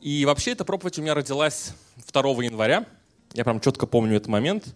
[0.00, 1.74] И вообще эта проповедь у меня родилась
[2.12, 2.86] 2 января.
[3.34, 4.74] Я прям четко помню этот момент.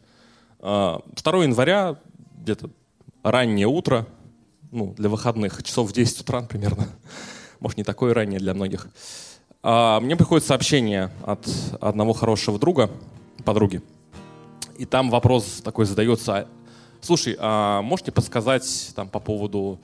[0.58, 1.96] 2 а, января,
[2.38, 2.71] где-то
[3.23, 4.07] раннее утро,
[4.73, 6.89] ну, для выходных, часов в 10 утра примерно.
[7.61, 8.89] Может, не такое раннее для многих.
[9.62, 11.46] А, мне приходит сообщение от
[11.80, 12.91] одного хорошего друга,
[13.45, 13.80] подруги.
[14.77, 16.48] И там вопрос такой задается.
[17.00, 19.79] Слушай, а можете подсказать там, по поводу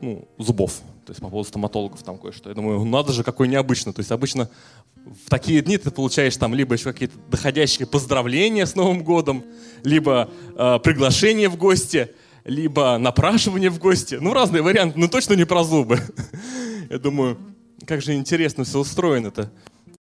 [0.00, 0.80] ну, зубов?
[1.04, 2.50] То есть по поводу стоматологов там кое-что.
[2.50, 3.92] Я думаю, надо же, какой необычно.
[3.92, 4.50] То есть обычно
[4.94, 9.44] в такие дни ты получаешь там либо еще какие-то доходящие поздравления с Новым годом,
[9.84, 12.10] либо э, приглашение в гости,
[12.44, 14.18] либо напрашивание в гости.
[14.20, 15.98] Ну, разные варианты, но точно не про зубы.
[16.90, 17.38] Я думаю,
[17.86, 19.50] как же интересно все устроено-то.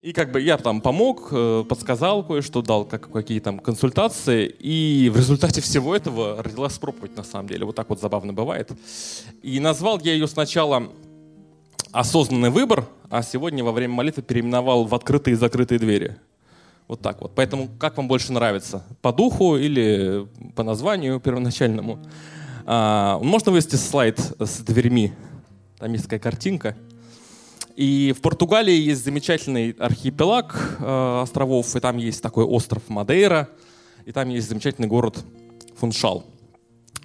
[0.05, 4.47] И как бы я там помог, э, подсказал кое-что, дал как, какие там консультации.
[4.47, 7.65] И в результате всего этого родилась проповедь, на самом деле.
[7.65, 8.71] Вот так вот забавно бывает.
[9.43, 10.93] И назвал я ее сначала
[11.91, 16.19] «Осознанный выбор», а сегодня во время молитвы переименовал в «Открытые и закрытые двери».
[16.87, 17.33] Вот так вот.
[17.35, 18.85] Поэтому как вам больше нравится?
[19.01, 21.99] По духу или по названию первоначальному?
[22.67, 25.15] А, можно вывести слайд с дверьми?
[25.79, 26.77] Там есть такая картинка.
[27.77, 33.49] И в Португалии есть замечательный архипелаг э, островов, и там есть такой остров Мадейра,
[34.05, 35.25] и там есть замечательный город
[35.77, 36.25] Фуншал.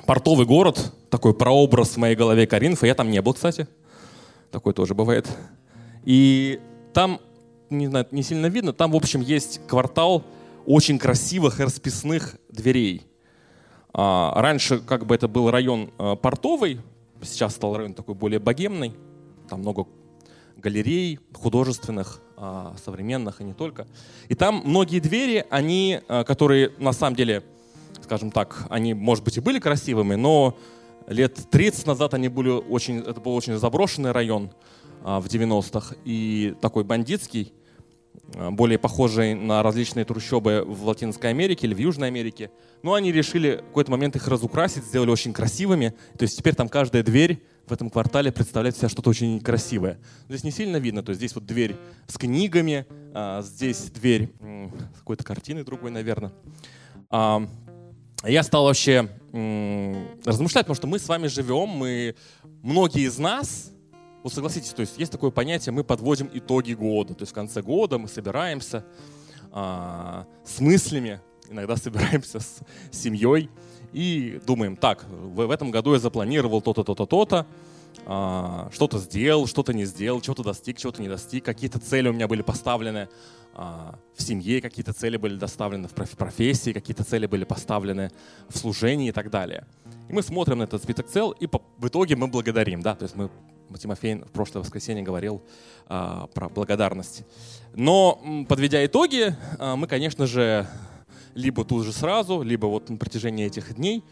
[0.06, 2.86] Портовый город, такой прообраз в моей голове Каринфа.
[2.86, 3.68] Я там не был, кстати.
[4.52, 5.28] Такой тоже бывает.
[6.04, 6.60] И
[6.94, 7.20] там,
[7.72, 10.24] не, знаю, не сильно видно, там, в общем, есть квартал
[10.68, 13.08] очень красивых и расписных дверей.
[13.92, 16.80] А, раньше как бы это был район а, портовый,
[17.24, 18.94] сейчас стал район такой более богемный.
[19.50, 19.88] Там много
[20.60, 23.88] галерей художественных, а, современных и не только.
[24.28, 27.44] И там многие двери, они, а, которые на самом деле,
[28.04, 30.58] скажем так, они, может быть, и были красивыми, но
[31.08, 34.52] лет 30 назад они были очень, это был очень заброшенный район
[35.04, 37.54] а, в 90-х и такой бандитский,
[38.52, 42.52] более похожий на различные трущобы в Латинской Америке или в Южной Америке.
[42.84, 45.94] Но они решили в какой-то момент их разукрасить, сделали очень красивыми.
[46.18, 50.00] То есть теперь там каждая дверь в этом квартале представляет себя что-то очень красивое.
[50.28, 51.76] Здесь не сильно видно, то есть здесь вот дверь
[52.08, 54.30] с книгами, а, здесь дверь
[54.96, 56.32] с какой-то картиной другой, наверное.
[57.10, 57.48] А,
[58.26, 59.10] я стал вообще
[60.26, 62.16] размышлять, потому что мы с вами живем, мы,
[62.64, 63.72] многие из нас,
[64.24, 67.62] вот согласитесь, то есть есть такое понятие, мы подводим итоги года, то есть в конце
[67.62, 68.84] года мы собираемся
[69.52, 73.50] а, с мыслями, иногда собираемся с семьей,
[73.94, 77.48] и думаем, так, в, в этом году я запланировал то-то, то-то, то-то,
[78.06, 82.28] а, что-то сделал, что-то не сделал, чего-то достиг, чего-то не достиг, какие-то цели у меня
[82.28, 83.10] были поставлены
[83.54, 88.12] а, в семье, какие-то цели были доставлены в профессии, какие-то цели были поставлены
[88.48, 89.66] в служении и так далее.
[90.08, 93.04] И мы смотрим на этот список цел, и по, в итоге мы благодарим, да, то
[93.04, 93.30] есть мы
[93.78, 95.44] Тимофей в прошлое воскресенье говорил
[95.88, 97.24] а, про благодарность.
[97.76, 100.68] Но, подведя итоги, а, мы, конечно же,
[101.36, 104.04] либо тут же сразу, либо вот на протяжении этих дней,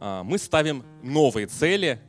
[0.00, 2.00] а, мы ставим новые цели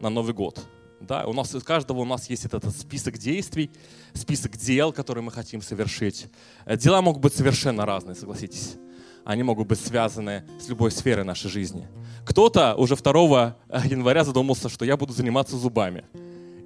[0.00, 0.60] на Новый год.
[1.00, 3.70] Да, у нас у каждого у нас есть этот, этот список действий,
[4.12, 6.26] список дел, которые мы хотим совершить.
[6.66, 8.76] Э, дела могут быть совершенно разные, согласитесь.
[9.24, 11.88] Они могут быть связаны с любой сферой нашей жизни.
[12.26, 16.04] Кто-то уже 2 января задумался, что я буду заниматься зубами.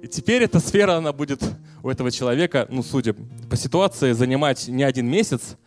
[0.05, 1.41] И теперь эта сфера, она будет
[1.81, 3.15] у этого человека, ну, судя
[3.49, 5.57] по ситуации, занимать не один месяц,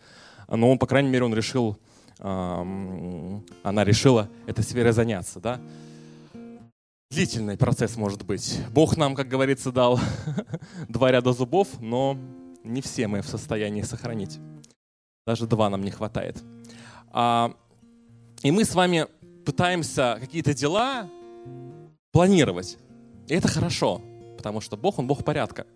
[0.47, 1.77] но он, по крайней мере, он решил,
[2.19, 5.59] она решила этой сферой заняться, да.
[7.11, 8.61] Длительный процесс может быть.
[8.71, 9.99] Бог нам, как говорится, дал
[10.87, 12.17] два ряда зубов, но
[12.63, 14.39] не все мы в состоянии сохранить.
[15.27, 16.41] Даже два нам не хватает.
[17.11, 17.53] А,
[18.41, 19.05] и мы с вами
[19.45, 21.09] пытаемся какие-то дела
[22.13, 22.77] планировать.
[23.27, 24.01] И это хорошо,
[24.39, 25.67] потому что Бог, Он Бог порядка.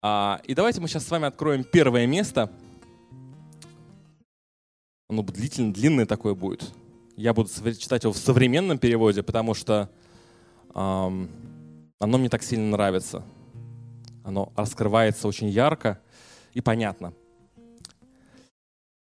[0.00, 2.50] А, и давайте мы сейчас с вами откроем первое место–
[5.12, 6.72] оно длительно, длинное такое будет.
[7.16, 9.90] Я буду читать его в современном переводе, потому что
[10.74, 11.28] эм,
[12.00, 13.22] оно мне так сильно нравится.
[14.24, 16.00] Оно раскрывается очень ярко
[16.54, 17.12] и понятно.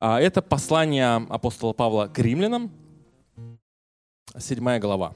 [0.01, 2.73] А это послание апостола Павла к римлянам,
[4.37, 5.15] седьмая глава.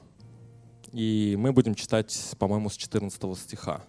[0.95, 3.83] И мы будем читать, по-моему, с 14 стиха.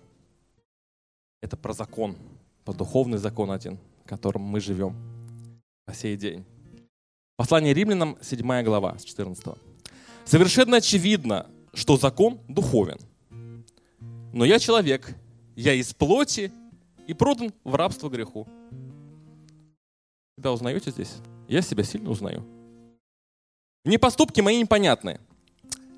[1.41, 2.17] Это про закон,
[2.65, 4.97] про духовный закон один, которым мы живем
[5.85, 6.45] по сей день.
[7.37, 9.55] Послание римлянам, 7 глава, с 14.
[10.25, 12.99] Совершенно очевидно, что закон духовен.
[14.33, 15.15] Но я человек,
[15.55, 16.51] я из плоти
[17.07, 18.49] и продан в рабство греху.
[20.37, 21.19] Себя узнаете здесь?
[21.47, 22.45] Я себя сильно узнаю.
[23.85, 25.21] Мне поступки мои непонятны.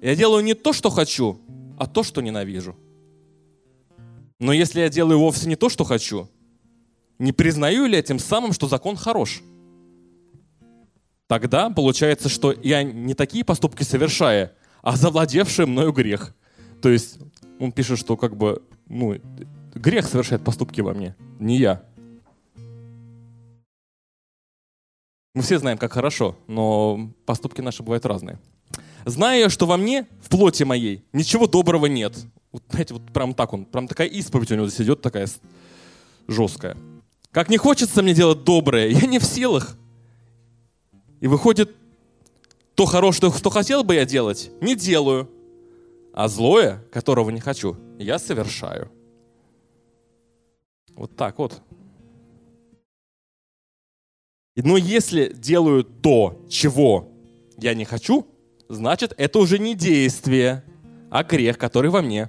[0.00, 1.40] Я делаю не то, что хочу,
[1.78, 2.76] а то, что ненавижу.
[4.38, 6.28] Но если я делаю вовсе не то, что хочу,
[7.18, 9.42] не признаю ли я тем самым, что закон хорош?
[11.26, 14.50] Тогда получается, что я не такие поступки совершаю,
[14.82, 16.34] а завладевший мною грех.
[16.80, 17.18] То есть
[17.58, 19.16] он пишет, что как бы, ну,
[19.74, 21.82] грех совершает поступки во мне, не я.
[25.34, 28.38] Мы все знаем, как хорошо, но поступки наши бывают разные.
[29.04, 32.14] Зная, что во мне, в плоти моей, ничего доброго нет.
[32.52, 35.28] Вот, знаете, вот прям так он, прям такая исповедь у него здесь идет, такая
[36.26, 36.76] жесткая.
[37.30, 39.76] Как не хочется мне делать доброе, я не в силах.
[41.20, 41.74] И выходит,
[42.74, 45.28] то хорошее, что хотел бы я делать, не делаю.
[46.12, 48.90] А злое, которого не хочу, я совершаю.
[50.94, 51.60] Вот так вот.
[54.56, 57.08] Но если делаю то, чего
[57.58, 58.26] я не хочу,
[58.68, 60.64] значит, это уже не действие,
[61.10, 62.28] а грех, который во мне.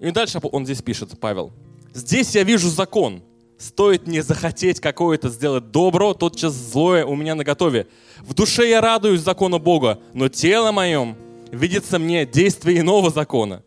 [0.00, 1.52] И дальше он здесь пишет, Павел.
[1.94, 3.22] Здесь я вижу закон.
[3.58, 7.86] Стоит мне захотеть какое-то сделать добро, тотчас злое у меня наготове.
[8.20, 11.16] В душе я радуюсь закону Бога, но тело моем
[11.52, 13.62] видится мне действие иного закона.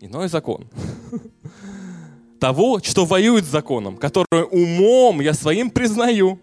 [0.00, 0.68] Иной закон.
[2.40, 6.38] Того, что воюет с законом, который умом я своим признаю.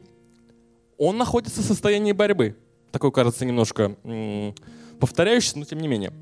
[0.98, 2.56] Он находится в состоянии борьбы.
[2.92, 3.96] Такой, кажется, немножко
[5.00, 6.14] повторяющийся, но тем не менее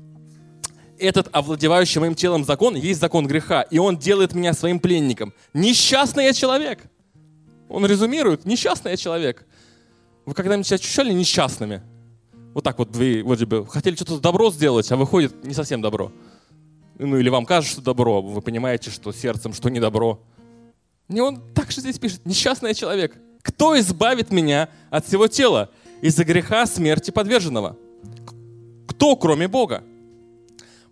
[1.00, 5.32] этот овладевающий моим телом закон есть закон греха, и он делает меня своим пленником.
[5.54, 6.80] Несчастный я человек.
[7.68, 9.46] Он резюмирует, несчастный я человек.
[10.26, 11.82] Вы когда-нибудь себя ощущали несчастными?
[12.52, 16.12] Вот так вот вы вроде бы хотели что-то добро сделать, а выходит не совсем добро.
[16.98, 20.20] Ну или вам кажется, что добро, вы понимаете, что сердцем, что не добро.
[21.08, 23.16] И он так же здесь пишет, несчастный я человек.
[23.42, 25.70] Кто избавит меня от всего тела
[26.02, 27.76] из-за греха смерти подверженного?
[28.88, 29.84] Кто, кроме Бога?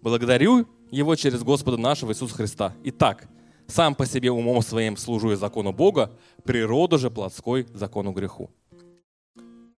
[0.03, 2.73] Благодарю Его через Господа нашего Иисуса Христа.
[2.85, 3.29] Итак,
[3.67, 6.13] сам по себе умом своим служу и закону Бога,
[6.45, 8.51] природу же плотской закону греху.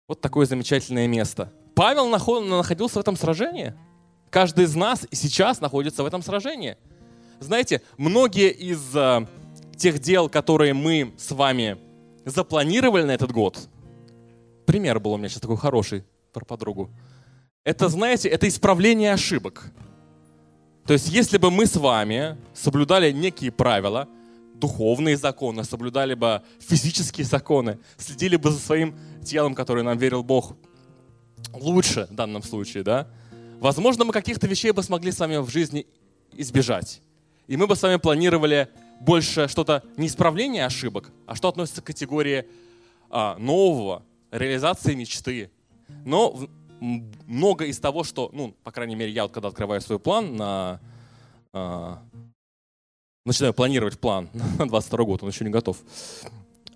[0.06, 1.52] Вот такое замечательное место.
[1.74, 3.74] Павел находился в этом сражении.
[4.30, 6.76] Каждый из нас и сейчас находится в этом сражении.
[7.40, 9.26] Знаете, многие из э,
[9.76, 11.78] тех дел, которые мы с вами
[12.24, 13.68] запланировали на этот год,
[14.70, 16.90] пример был у меня сейчас такой хороший про подругу.
[17.64, 19.72] Это, знаете, это исправление ошибок.
[20.86, 24.08] То есть, если бы мы с вами соблюдали некие правила,
[24.54, 30.54] духовные законы, соблюдали бы физические законы, следили бы за своим телом, которое нам верил Бог,
[31.52, 33.08] лучше в данном случае, да,
[33.58, 35.84] возможно, мы каких-то вещей бы смогли с вами в жизни
[36.34, 37.02] избежать.
[37.48, 38.68] И мы бы с вами планировали
[39.00, 42.46] больше что-то не исправление ошибок, а что относится к категории
[43.10, 45.50] а, нового, реализации мечты.
[46.04, 46.48] Но
[46.80, 50.80] много из того, что, ну, по крайней мере, я вот когда открываю свой план на...
[51.52, 51.96] Э,
[53.26, 55.78] начинаю планировать план на 22 год, он еще не готов.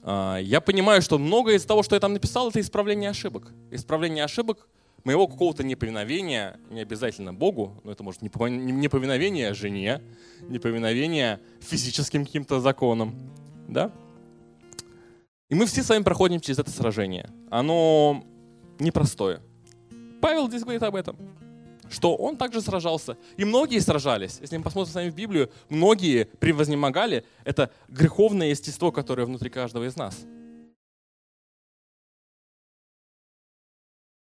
[0.02, 3.52] Э, я понимаю, что многое из того, что я там написал, это исправление ошибок.
[3.70, 4.68] Исправление ошибок
[5.04, 10.00] моего какого-то неповиновения, не обязательно Богу, но это может неповиновение жене,
[10.48, 13.14] неповиновение физическим каким-то законам,
[13.68, 13.92] да?
[15.50, 17.28] И мы все с вами проходим через это сражение.
[17.50, 18.24] Оно
[18.78, 19.40] непростое.
[20.20, 21.16] Павел здесь говорит об этом,
[21.90, 23.18] что он также сражался.
[23.36, 24.38] И многие сражались.
[24.40, 29.84] Если мы посмотрим с вами в Библию, многие превознемогали это греховное естество, которое внутри каждого
[29.84, 30.24] из нас.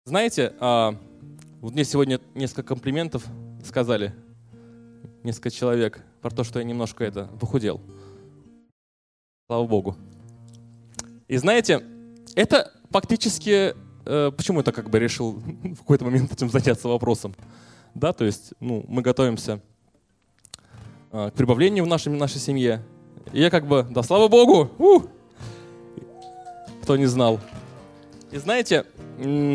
[0.05, 0.99] Знаете, а,
[1.61, 3.25] вот мне сегодня несколько комплиментов
[3.63, 4.13] сказали,
[5.23, 7.81] несколько человек, про то, что я немножко это похудел.
[9.47, 9.95] Слава Богу.
[11.33, 11.81] И знаете,
[12.35, 13.75] это фактически
[14.05, 15.31] Э, почему я как бы решил
[15.63, 17.33] в какой-то момент этим заняться вопросом?
[17.93, 19.61] Да, то есть, ну, мы готовимся
[21.11, 22.81] э, к прибавлению в нашей, нашей семье.
[23.31, 25.01] И я как бы, да слава Богу, у!
[26.81, 27.39] кто не знал.
[28.31, 28.85] И знаете,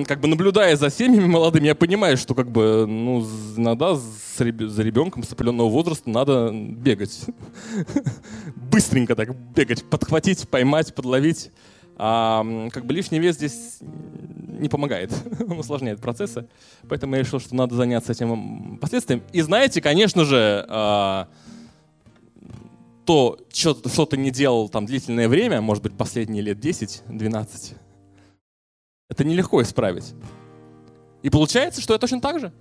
[0.07, 4.45] как бы наблюдая за семьями молодыми, я понимаю, что как бы, ну, иногда за
[4.83, 7.27] ребенком с определенного возраста надо бегать.
[8.57, 11.50] Быстренько так бегать, подхватить, поймать, подловить.
[11.97, 16.47] А как бы лишний вес здесь не помогает, усложняет процессы.
[16.88, 19.23] Поэтому я решил, что надо заняться этим последствием.
[19.33, 21.29] И знаете, конечно же, а,
[23.05, 27.75] то, что ты не делал там длительное время, может быть, последние лет 10-12,
[29.09, 30.15] это нелегко исправить.
[31.23, 32.53] И получается, что я точно так же.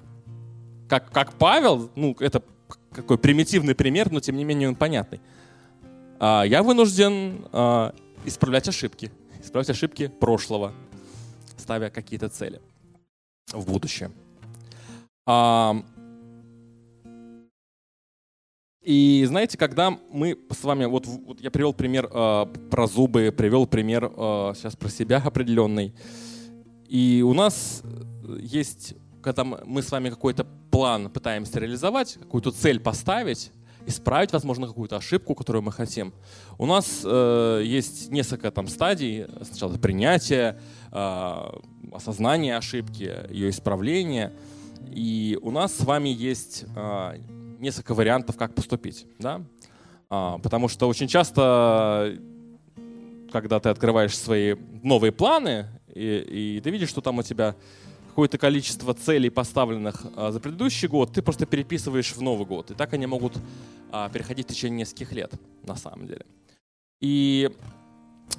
[0.88, 2.42] Как, как Павел, ну, это
[2.92, 5.22] какой примитивный пример, но тем не менее он понятный.
[6.20, 7.94] А, я вынужден а,
[8.26, 9.12] исправлять ошибки
[9.48, 10.74] исправлять ошибки прошлого,
[11.58, 12.62] ставя какие-то цели
[13.52, 14.12] в будущее.
[18.82, 23.68] И знаете, когда мы с вами, вот, вот я привел пример э, про зубы, привел
[23.68, 25.94] пример э, сейчас про себя определенный.
[26.88, 27.84] И у нас
[28.40, 33.52] есть, когда мы с вами какой-то план пытаемся реализовать, какую-то цель поставить,
[33.86, 36.14] исправить, возможно, какую-то ошибку, которую мы хотим.
[36.58, 39.26] У нас э, есть несколько там стадий.
[39.44, 40.60] Сначала принятие,
[40.92, 41.50] э,
[41.94, 44.34] осознание ошибки, ее исправление.
[44.92, 47.20] И у нас с вами есть э,
[47.60, 49.06] несколько вариантов, как поступить.
[49.20, 49.42] Да?
[50.10, 52.18] А, потому что очень часто,
[53.32, 55.68] когда ты открываешь свои новые планы,
[55.98, 57.56] и, и ты видишь, что там у тебя
[58.10, 62.72] какое-то количество целей, поставленных а, за предыдущий год, ты просто переписываешь в Новый год.
[62.72, 63.38] И так они могут
[63.92, 66.26] а, переходить в течение нескольких лет, на самом деле.
[67.00, 67.52] И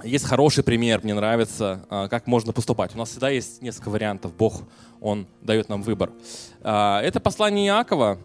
[0.02, 2.94] есть хороший пример, мне нравится, а, как можно поступать.
[2.94, 4.34] У нас всегда есть несколько вариантов.
[4.34, 4.62] Бог,
[5.00, 6.12] Он дает нам выбор.
[6.60, 8.18] А, это послание Иакова,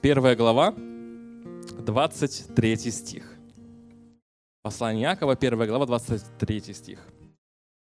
[0.00, 0.74] первая глава,
[1.78, 3.36] 23 стих.
[4.62, 6.98] Послание Якова, первая глава, 23 стих.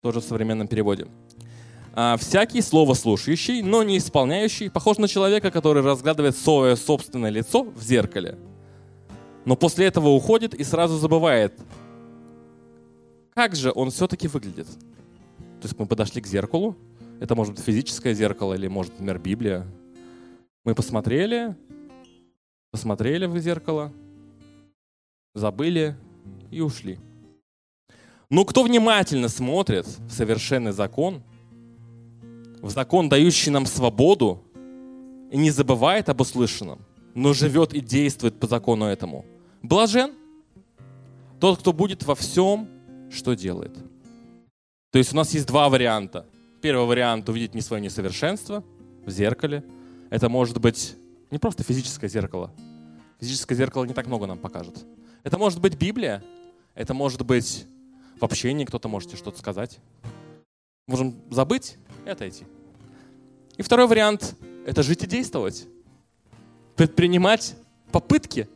[0.02, 1.06] Тоже в современном переводе.
[1.94, 7.64] «А «Всякий слово слушающий, но не исполняющий, похож на человека, который разглядывает свое собственное лицо
[7.64, 8.38] в зеркале,
[9.44, 11.58] но после этого уходит и сразу забывает,
[13.34, 14.68] как же он все-таки выглядит.
[14.68, 16.76] То есть мы подошли к зеркалу,
[17.20, 19.66] это может быть физическое зеркало или, может, например, Библия.
[20.64, 21.56] Мы посмотрели,
[22.70, 23.92] посмотрели в зеркало,
[25.34, 25.96] забыли
[26.52, 27.00] и ушли.
[28.30, 31.22] Но кто внимательно смотрит в совершенный закон,
[32.60, 34.42] в закон, дающий нам свободу,
[35.30, 36.80] и не забывает об услышанном,
[37.14, 39.24] но живет и действует по закону этому,
[39.62, 40.12] блажен
[41.40, 42.68] тот, кто будет во всем,
[43.10, 43.76] что делает.
[44.90, 46.26] То есть у нас есть два варианта.
[46.60, 48.64] Первый вариант— увидеть не свое несовершенство
[49.04, 49.62] в зеркале.
[50.10, 50.96] Это может быть
[51.30, 52.50] не просто физическое зеркало.
[53.20, 54.84] Физическое зеркало не так много нам покажет.
[55.22, 56.22] Это может быть Библия,
[56.74, 57.66] это может быть
[58.18, 59.78] в общении кто-то можете что-то сказать.
[60.86, 62.44] Можем забыть и отойти.
[63.56, 64.34] И второй вариант—
[64.66, 65.66] это жить и действовать.
[66.76, 67.56] Предпринимать
[67.92, 68.48] попытки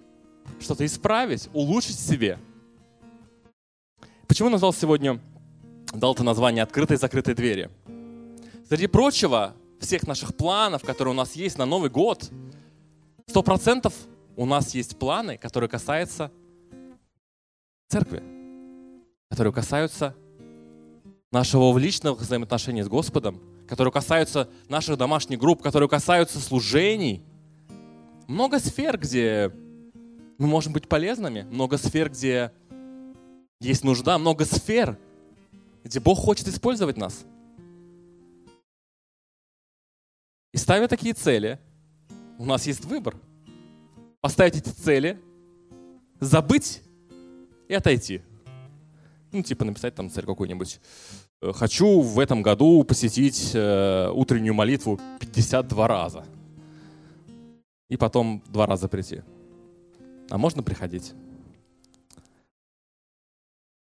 [0.60, 2.38] что-то исправить, улучшить себе.
[4.26, 5.20] Почему назвал сегодня,
[5.92, 7.70] дал это название «Открытые и закрытые двери»?
[8.68, 12.30] Среди прочего, всех наших планов, которые у нас есть на Новый год,
[13.26, 13.92] сто процентов
[14.36, 16.30] у нас есть планы, которые касаются
[17.88, 18.22] церкви,
[19.32, 20.14] которые касаются
[21.30, 27.22] нашего личного взаимоотношения с Господом, которые касаются наших домашних групп, которые касаются служений.
[28.28, 29.50] Много сфер, где
[30.36, 32.52] мы можем быть полезными, много сфер, где
[33.58, 34.98] есть нужда, много сфер,
[35.82, 37.24] где Бог хочет использовать нас.
[40.52, 41.58] И ставя такие цели,
[42.36, 43.16] у нас есть выбор.
[44.20, 45.18] Поставить эти цели,
[46.20, 46.82] забыть
[47.68, 48.20] и отойти.
[49.32, 50.78] Ну, типа написать там цель какую-нибудь.
[51.40, 56.24] «Э, хочу в этом году посетить э, утреннюю молитву 52 раза.
[57.88, 59.22] И потом два раза прийти.
[60.28, 61.14] А можно приходить.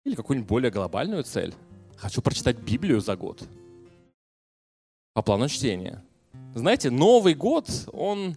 [0.05, 1.55] Или какую-нибудь более глобальную цель.
[1.97, 3.43] Хочу прочитать Библию за год.
[5.15, 6.05] По плану чтения.
[6.55, 8.37] Знаете, Новый год, он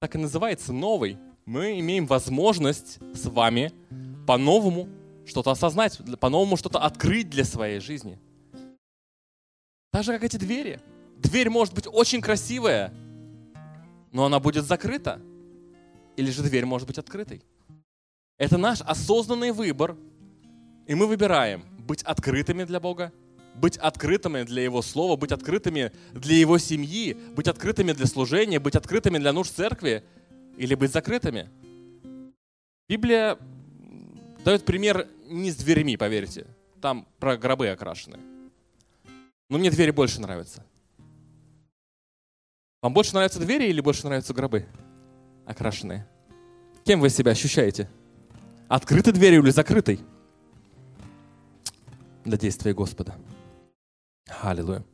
[0.00, 1.18] так и называется новый.
[1.46, 3.72] Мы имеем возможность с вами
[4.26, 4.88] по-новому
[5.26, 8.18] что-то осознать, по-новому что-то открыть для своей жизни.
[9.90, 10.80] Так же, как эти двери.
[11.18, 12.92] Дверь может быть очень красивая,
[14.12, 15.20] но она будет закрыта.
[16.16, 17.42] Или же дверь может быть открытой.
[18.38, 19.96] Это наш осознанный выбор,
[20.86, 23.12] и мы выбираем быть открытыми для Бога,
[23.54, 28.74] быть открытыми для Его Слова, быть открытыми для Его семьи, быть открытыми для служения, быть
[28.74, 30.04] открытыми для нужд церкви
[30.56, 31.48] или быть закрытыми.
[32.88, 33.38] Библия
[34.44, 36.46] дает пример не с дверьми, поверьте.
[36.80, 38.18] Там про гробы окрашены.
[39.48, 40.64] Но мне двери больше нравятся.
[42.82, 44.66] Вам больше нравятся двери или больше нравятся гробы
[45.46, 46.06] окрашенные?
[46.84, 47.88] Кем вы себя ощущаете?
[48.68, 50.00] Открытой дверью или закрытой?
[52.24, 53.14] Для действия Господа.
[54.42, 54.84] Аллилуйя.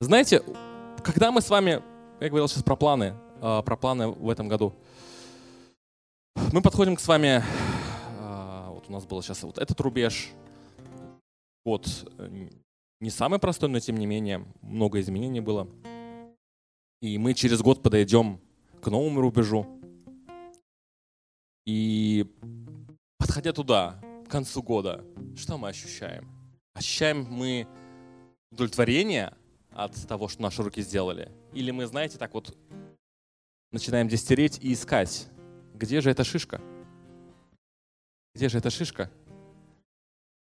[0.00, 0.42] Знаете,
[1.02, 1.82] когда мы с вами,
[2.20, 4.74] я говорил сейчас про планы, а, про планы в этом году,
[6.52, 7.42] мы подходим к с вами
[8.88, 10.30] у нас был сейчас вот этот рубеж.
[11.64, 12.48] Вот э,
[13.00, 15.68] не самый простой, но тем не менее много изменений было.
[17.00, 18.40] И мы через год подойдем
[18.80, 19.66] к новому рубежу.
[21.66, 22.26] И
[23.18, 25.04] подходя туда, к концу года,
[25.36, 26.28] что мы ощущаем?
[26.74, 27.68] Ощущаем мы
[28.50, 29.34] удовлетворение
[29.70, 31.30] от того, что наши руки сделали?
[31.52, 32.56] Или мы, знаете, так вот
[33.70, 35.28] начинаем здесь тереть и искать
[35.74, 36.60] где же эта шишка?
[38.38, 39.10] Где же эта шишка?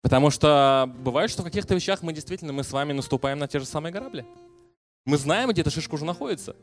[0.03, 3.57] Потому что бывает, что в каких-то вещах мы действительно мы с вами наступаем на те
[3.57, 4.27] же самые грабли.
[5.05, 6.55] Мы знаем, где эта шишка уже находится.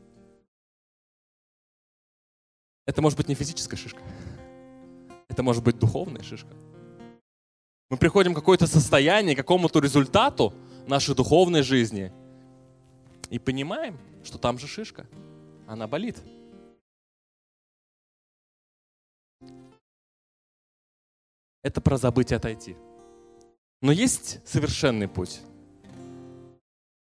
[2.86, 4.00] Это может быть не физическая шишка.
[5.26, 6.54] Это может быть духовная шишка.
[7.90, 10.54] Мы приходим к какое-то состояние, к какому-то результату
[10.86, 12.12] нашей духовной жизни
[13.30, 15.08] и понимаем, что там же шишка.
[15.66, 16.18] Она болит.
[21.66, 22.76] Это про забыть и отойти.
[23.82, 25.40] Но есть совершенный путь.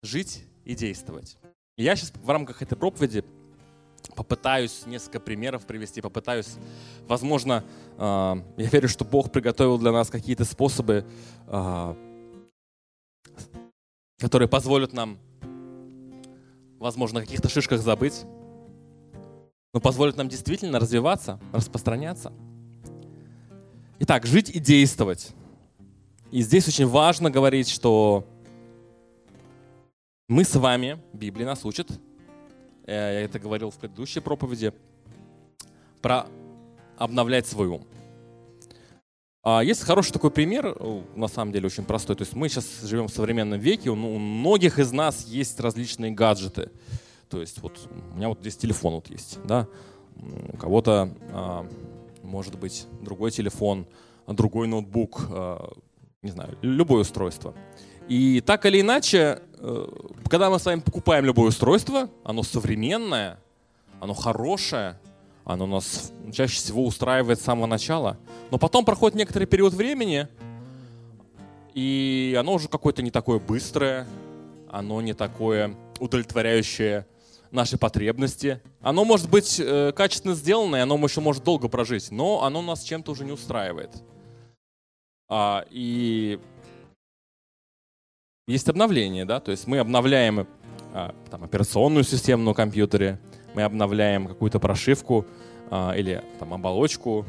[0.03, 1.39] Жить и действовать.
[1.75, 3.25] Я сейчас в рамках этой проповеди
[4.15, 6.57] попытаюсь несколько примеров привести, попытаюсь,
[7.07, 7.63] возможно,
[7.97, 11.03] э, я верю, что Бог приготовил для нас какие-то способы,
[11.47, 11.95] э,
[14.19, 15.17] которые позволят нам,
[16.77, 18.23] возможно, на каких-то шишках забыть,
[19.73, 22.31] но позволят нам действительно развиваться, распространяться.
[24.05, 25.31] Итак, жить и действовать.
[26.29, 28.27] И здесь очень важно говорить, что
[30.27, 31.89] мы с вами, Библия нас учит,
[32.85, 34.73] э, я это говорил в предыдущей проповеди,
[36.01, 36.25] про
[36.97, 37.87] обновлять свой ум.
[39.41, 40.77] А, есть хороший такой пример,
[41.15, 42.17] на самом деле очень простой.
[42.17, 46.71] То есть мы сейчас живем в современном веке, у многих из нас есть различные гаджеты.
[47.29, 47.79] То есть вот
[48.11, 49.65] у меня вот здесь телефон вот есть, да,
[50.17, 51.65] у кого-то а,
[52.33, 53.85] может быть другой телефон,
[54.25, 55.71] другой ноутбук, а,
[56.23, 57.53] не знаю, любое устройство.
[58.09, 59.87] И так или иначе, э,
[60.27, 63.37] когда мы с вами покупаем любое устройство, оно современное,
[63.99, 64.97] оно хорошее,
[65.45, 68.17] оно нас чаще всего устраивает с самого начала.
[68.49, 70.27] Но потом проходит некоторый период времени,
[71.75, 74.07] и оно уже какое-то не такое быстрое,
[74.71, 77.05] оно не такое удовлетворяющее
[77.53, 78.61] наши потребности.
[78.81, 82.83] Оно может быть э, качественно сделано, и оно еще может долго прожить, но оно нас
[82.83, 83.91] чем-то уже не устраивает.
[85.29, 86.39] А, и
[88.47, 90.47] есть обновление, да, то есть мы обновляем
[90.93, 93.19] а, там, операционную систему на компьютере,
[93.53, 95.25] мы обновляем какую-то прошивку
[95.69, 97.25] а, или там оболочку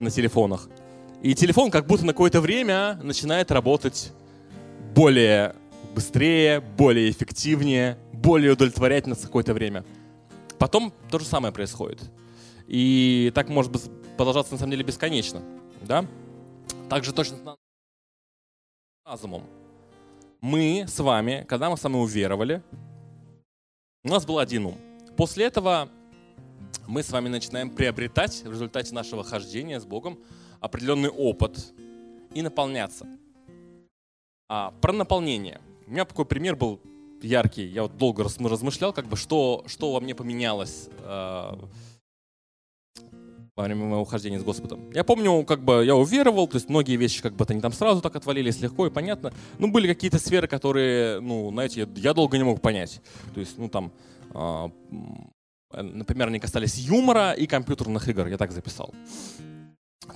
[0.00, 0.68] на телефонах.
[1.22, 4.12] И телефон как будто на какое-то время начинает работать
[4.94, 5.54] более
[5.94, 9.84] быстрее, более эффективнее, более удовлетворять нас какое-то время.
[10.58, 12.00] Потом то же самое происходит.
[12.68, 13.72] И так может
[14.16, 15.42] продолжаться на самом деле бесконечно.
[15.82, 16.06] Да?
[16.88, 17.56] Также точно с
[19.04, 19.42] разумом.
[20.40, 22.62] Мы с вами, когда мы с вами уверовали,
[24.04, 24.76] у нас был один ум.
[25.16, 25.88] После этого
[26.86, 30.18] мы с вами начинаем приобретать в результате нашего хождения с Богом
[30.60, 31.72] определенный опыт
[32.34, 33.06] и наполняться.
[34.48, 35.60] А, про наполнение.
[35.86, 36.80] У меня такой пример был
[37.22, 37.66] яркий.
[37.66, 41.52] Я вот долго размышлял, как бы, что, что во мне поменялось э,
[43.54, 44.90] во время моего хождения с Господом.
[44.92, 48.00] Я помню, как бы я уверовал, то есть многие вещи как бы они там сразу
[48.00, 49.32] так отвалились легко и понятно.
[49.58, 53.00] Ну, были какие-то сферы, которые, ну, знаете, я, я долго не мог понять.
[53.34, 53.92] То есть, ну, там,
[54.34, 54.68] э,
[55.82, 58.94] например, они касались юмора и компьютерных игр, я так записал.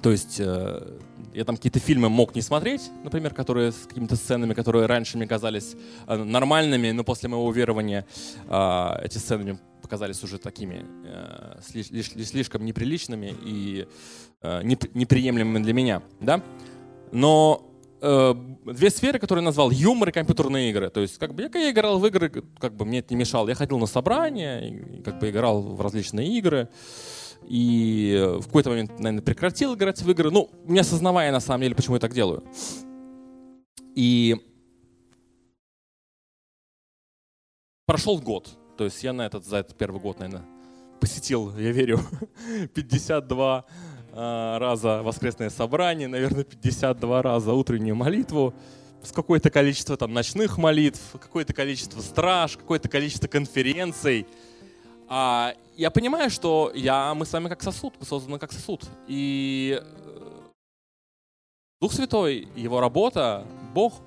[0.02, 0.98] То есть э,
[1.32, 5.26] я там какие-то фильмы мог не смотреть, например, которые с какими-то сценами, которые раньше мне
[5.26, 8.04] казались э, нормальными, но после моего уверования
[8.48, 10.84] э, эти сцены мне показались уже такими
[11.62, 13.86] слишком неприличными и
[14.42, 16.42] неприемлемыми для меня, да.
[17.12, 17.62] Но
[18.00, 20.90] две сферы, которые я назвал, юмор и компьютерные игры.
[20.90, 23.48] То есть, как бы я, я играл в игры, как бы мне это не мешало.
[23.48, 26.68] Я ходил на собрания, как бы играл в различные игры
[27.48, 31.74] и в какой-то момент, наверное, прекратил играть в игры, ну, не осознавая на самом деле,
[31.74, 32.44] почему я так делаю.
[33.94, 34.36] И
[37.86, 40.44] прошел год, то есть я на этот, за этот первый год, наверное,
[41.00, 42.00] посетил, я верю,
[42.74, 43.64] 52
[44.12, 48.54] а, раза воскресное собрание, наверное, 52 раза утреннюю молитву,
[49.02, 54.26] с какое-то количество там ночных молитв, какое-то количество страж, какое-то количество конференций–
[55.08, 58.84] а, я понимаю, что я, мы с вами как сосуд, мы созданы как сосуд.
[59.06, 60.40] И э,
[61.80, 64.00] Дух Святой, Его работа, Бог,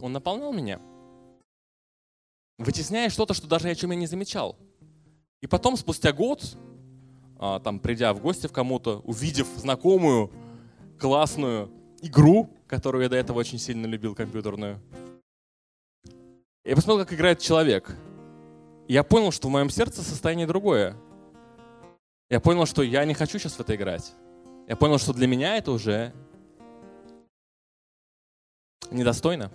[0.00, 0.80] Он наполнял меня,
[2.58, 4.56] вытесняя что-то, что даже я чем я не замечал.
[5.42, 6.56] И потом, спустя год,
[7.38, 10.30] а, там, придя в гости в кому-то, увидев знакомую,
[10.98, 14.80] классную игру, которую я до этого очень сильно любил, компьютерную,
[16.64, 17.94] я посмотрел, как играет человек—
[18.88, 20.96] я понял, что в моем сердце состояние другое.
[22.30, 24.12] Я понял, что я не хочу сейчас в это играть.
[24.68, 26.12] Я понял, что для меня это уже
[28.90, 29.50] недостойно.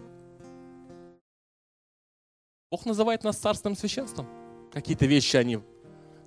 [2.69, 4.27] Бог называет нас царственным священством.
[4.73, 5.59] Какие-то вещи, они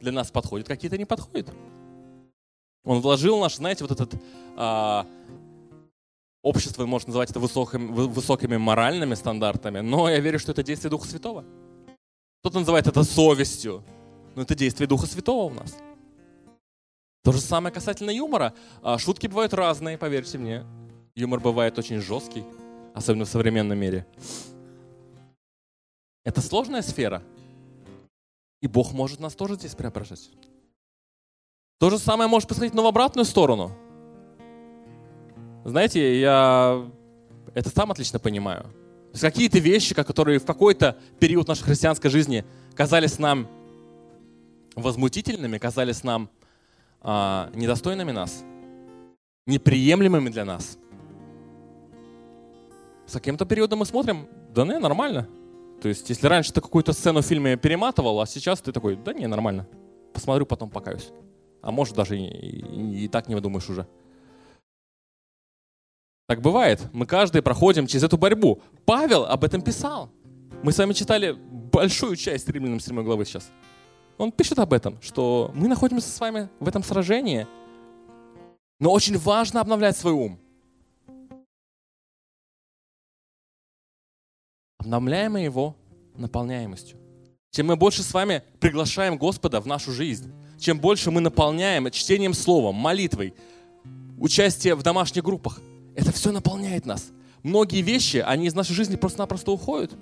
[0.01, 1.51] для нас подходят, какие-то не подходят.
[2.85, 4.21] Он вложил наш, знаете, вот этот
[4.57, 5.07] а,
[6.43, 11.07] общество, можно называть это высокими, высокими моральными стандартами, но я верю, что это действие Духа
[11.07, 11.45] Святого.
[12.41, 13.85] Кто-то называет это совестью,
[14.35, 15.77] но это действие Духа Святого у нас.
[17.23, 18.55] То же самое касательно юмора.
[18.83, 20.65] А, шутки бывают разные, поверьте мне.
[21.15, 22.45] Юмор бывает очень жесткий,
[22.95, 24.07] особенно в современном мире.
[26.25, 27.23] Это сложная сфера.
[28.63, 30.31] И Бог может нас тоже здесь преображать.
[31.79, 33.73] То же самое может происходить, но в обратную сторону.
[35.65, 36.91] Знаете, я
[37.55, 38.73] это сам отлично понимаю.
[39.11, 42.45] То есть какие-то вещи, которые в какой-то период нашей христианской жизни
[42.77, 43.49] казались нам
[44.77, 46.31] возмутительными, казались нам
[47.01, 48.45] а, недостойными нас,
[49.47, 50.79] неприемлемыми для нас.
[53.07, 55.29] С каким-то периодом мы смотрим, да не, нормально.
[55.83, 59.13] То есть, если раньше ты какую-то сцену в фильме перематывал, а сейчас ты такой, да
[59.13, 59.67] не, нормально.
[60.13, 61.11] Посмотрю, потом покаюсь.
[61.63, 63.89] А может даже и, и, и так не думаешь уже.
[66.31, 66.81] Так бывает.
[66.93, 68.63] Мы каждый проходим через эту борьбу.
[68.85, 70.13] Павел об этом писал.
[70.63, 73.51] Мы с вами читали большую часть Римлянам 7 главы сейчас.
[74.17, 77.49] Он пишет об этом, что мы находимся с вами в этом сражении,
[78.79, 80.39] но очень важно обновлять свой ум.
[84.79, 85.75] Обновляем мы его
[86.15, 86.97] наполняемостью.
[87.51, 92.35] Чем мы больше с вами приглашаем Господа в нашу жизнь, чем больше мы наполняем чтением
[92.35, 93.35] слова, молитвой,
[94.17, 95.61] участие в домашних группах,
[95.95, 97.11] это все наполняет нас.
[97.43, 99.93] Многие вещи, они из нашей жизни просто-напросто уходят.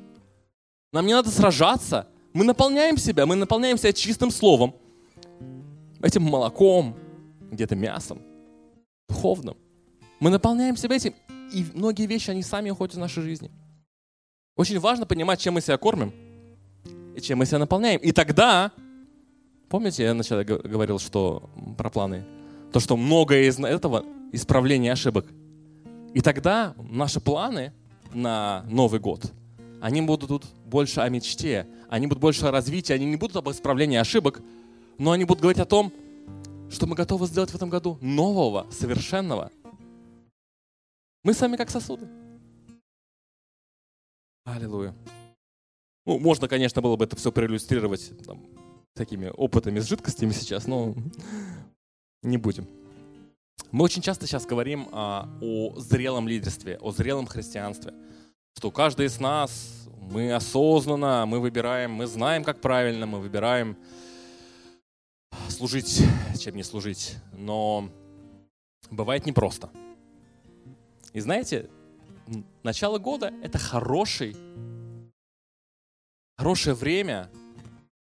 [0.92, 2.08] Нам не надо сражаться.
[2.32, 4.74] Мы наполняем себя, мы наполняем себя чистым словом,
[6.02, 6.96] этим молоком,
[7.50, 8.20] где-то мясом,
[9.08, 9.56] духовным.
[10.20, 11.14] Мы наполняем себя этим,
[11.52, 13.50] и многие вещи, они сами уходят из нашей жизни.
[14.56, 16.12] Очень важно понимать, чем мы себя кормим
[17.16, 18.00] и чем мы себя наполняем.
[18.00, 18.72] И тогда,
[19.68, 22.24] помните, я вначале говорил, что про планы,
[22.72, 25.26] то, что многое из этого исправление ошибок.
[26.18, 27.72] И тогда наши планы
[28.12, 29.32] на Новый год,
[29.80, 33.48] они будут тут больше о мечте, они будут больше о развитии, они не будут об
[33.50, 34.42] исправлении ошибок,
[34.98, 35.92] но они будут говорить о том,
[36.72, 39.52] что мы готовы сделать в этом году нового, совершенного.
[41.22, 42.08] Мы сами как сосуды.
[44.44, 44.96] Аллилуйя.
[46.04, 48.44] Ну, можно, конечно, было бы это все проиллюстрировать там,
[48.92, 50.96] такими опытами с жидкостями сейчас, но
[52.24, 52.66] не будем.
[53.70, 57.92] Мы очень часто сейчас говорим а, о зрелом лидерстве, о зрелом христианстве,
[58.56, 63.76] что каждый из нас, мы осознанно, мы выбираем, мы знаем, как правильно, мы выбираем
[65.48, 66.02] служить,
[66.38, 67.90] чем не служить, но
[68.90, 69.70] бывает непросто.
[71.12, 71.68] И знаете,
[72.62, 74.36] начало года— это хороший,
[76.36, 77.30] хорошее время,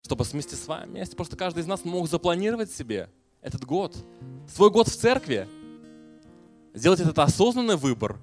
[0.03, 3.09] чтобы вместе с вами, вместе просто каждый из нас мог запланировать себе
[3.45, 3.97] этот год,
[4.49, 5.47] свой год в церкви,
[6.73, 8.19] сделать этот осознанный выбор,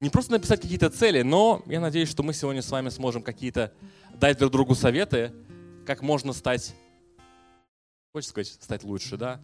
[0.00, 3.72] не просто написать какие-то цели, но я надеюсь, что мы сегодня с вами сможем какие-то
[4.14, 5.32] дать друг другу советы,
[5.86, 6.74] как можно стать,
[8.12, 9.40] хочется сказать, стать лучше, да?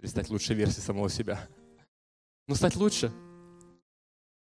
[0.00, 1.48] Или стать лучшей версией самого себя.
[2.46, 3.10] Но стать лучше–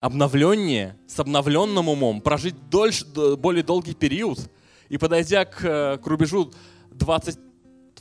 [0.05, 4.39] обновленнее, с обновленным умом, прожить дольше, более долгий период
[4.91, 6.53] и подойдя к, э, к рубежу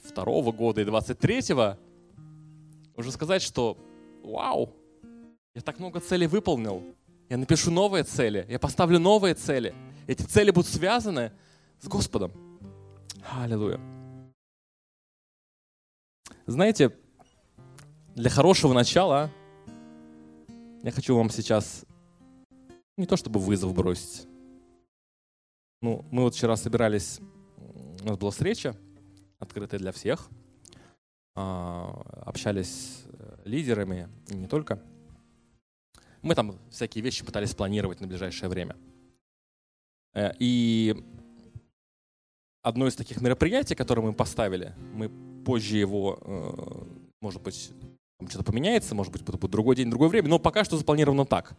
[0.03, 1.41] 22 года и 23
[2.95, 3.77] уже сказать, что
[4.23, 4.75] вау,
[5.55, 6.83] я так много целей выполнил,
[7.29, 9.73] я напишу новые цели, я поставлю новые цели.
[10.05, 11.31] Эти цели будут связаны
[11.79, 12.31] с Господом.
[13.31, 13.79] Аллилуйя.
[16.45, 16.95] Знаете,
[18.15, 19.31] для хорошего начала
[20.83, 21.85] я хочу вам сейчас
[22.97, 24.27] не то чтобы вызов бросить.
[25.81, 27.19] Ну, мы вот вчера собирались,
[28.01, 28.75] у нас была встреча,
[29.43, 30.29] открытая для всех,
[31.35, 33.03] а, общались
[33.45, 34.81] лидерами, и не только.
[36.21, 38.75] Мы там всякие вещи пытались планировать на ближайшее время.
[40.13, 40.95] Э, и
[42.61, 45.09] одно из таких мероприятий, которое мы поставили, мы
[45.43, 46.85] позже его, э,
[47.21, 47.71] может быть,
[48.29, 51.55] что-то поменяется, может быть, будет другой день, другое время, но пока что запланировано так,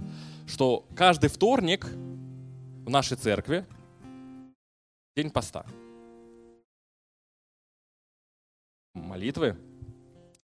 [0.46, 3.66] что каждый вторник в нашей церкви
[5.14, 5.66] день поста.
[8.94, 9.56] Молитвы.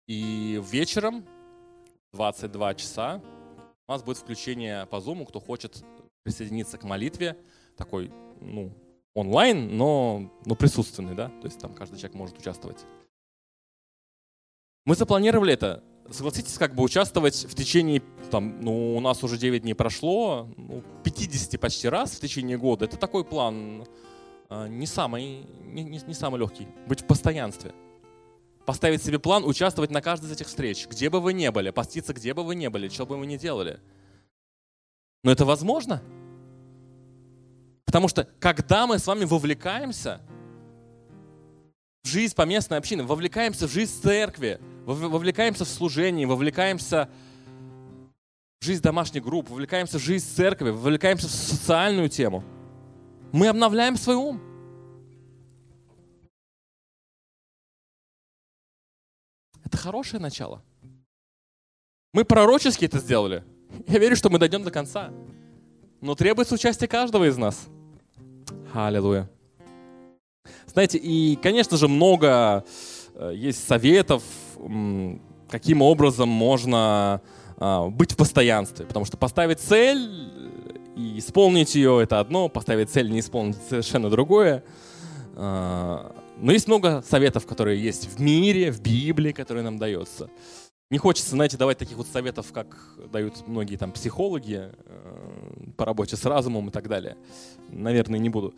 [0.08, 1.26] И вечером
[2.14, 3.22] 22 часа
[3.88, 5.84] у нас будет включение по Zoom, кто хочет
[6.24, 7.38] присоединиться к молитве,
[7.78, 8.74] такой, ну,
[9.14, 12.86] онлайн, но, но присутственный, да, то есть там каждый человек может участвовать.
[14.86, 19.62] Мы запланировали это согласитесь, как бы участвовать в течение, там, ну, у нас уже 9
[19.62, 22.86] дней прошло, ну, 50 почти раз в течение года.
[22.86, 23.86] Это такой план
[24.50, 26.68] э, не самый, не, не самый легкий.
[26.88, 27.74] Быть в постоянстве.
[28.68, 32.14] Поставить себе план, участвовать на каждой из этих встреч, где бы вы ни были, поститься,
[32.14, 33.80] где бы вы ни были, что бы вы ни делали.
[35.24, 36.04] Но это возможно.
[37.86, 40.20] Потому что когда мы с вами вовлекаемся
[42.04, 47.10] в жизнь поместной общины, вовлекаемся в жизнь церкви, вовлекаемся в служение, вовлекаемся
[48.60, 52.44] в жизнь домашних групп, вовлекаемся в жизнь церкви, вовлекаемся в социальную тему,
[53.32, 54.42] мы обновляем свой ум.
[59.68, 60.62] Это хорошее начало.
[62.14, 63.44] Мы пророчески это сделали.
[63.88, 65.12] Я верю, что мы дойдем до конца.
[66.00, 67.68] Но требуется участие каждого из нас.
[68.74, 69.30] Аллилуйя.
[70.68, 72.64] Знаете, и, конечно же, много
[73.16, 74.24] э, есть советов,
[75.50, 77.22] каким образом можно
[77.58, 78.86] а, быть в постоянстве.
[78.86, 80.32] Потому что поставить цель
[80.96, 84.64] и исполнить ее— это одно, поставить цель и не исполнить— совершенно другое.
[86.40, 90.30] Но есть много советов, которые есть в мире, в Библии, которые нам даются.
[90.90, 92.78] Не хочется, знаете, давать таких вот советов, как
[93.12, 97.18] дают многие там психологи э, по работе с разумом и так далее.
[97.70, 98.54] Наверное, не буду.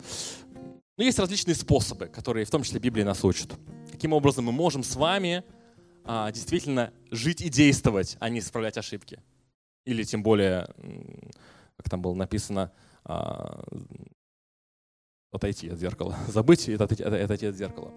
[0.98, 3.52] Но есть различные способы, которые в том числе Библия нас учит.
[3.90, 5.42] Каким образом мы можем с вами
[6.04, 9.20] а, действительно жить и действовать, а не исправлять ошибки.
[9.86, 10.68] Или тем более,
[11.78, 12.72] как там было написано,
[13.04, 13.64] а,
[15.32, 16.16] отойти от зеркала.
[16.28, 17.92] Забыть и отойти, отойти от зеркала.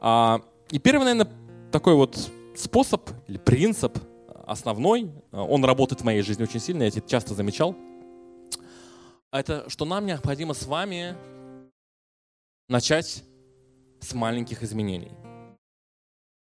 [0.00, 1.32] А, и первый, наверное,
[1.72, 3.98] такой вот способ или принцип
[4.46, 7.76] основной, он работает в моей жизни очень сильно, я это часто замечал,
[9.30, 11.14] это что нам необходимо с вами
[12.68, 13.22] начать
[14.00, 15.12] с маленьких изменений.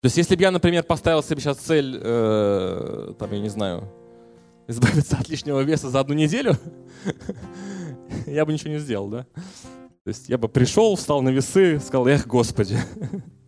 [0.02, 3.88] То есть если бы я, например, поставил себе сейчас цель, э, там, я не знаю,
[4.68, 6.58] избавиться от лишнего веса за одну неделю,
[8.26, 9.28] я бы ничего не сделал, да?
[10.04, 12.78] То есть я бы пришел, встал на весы, сказал, эх, Господи,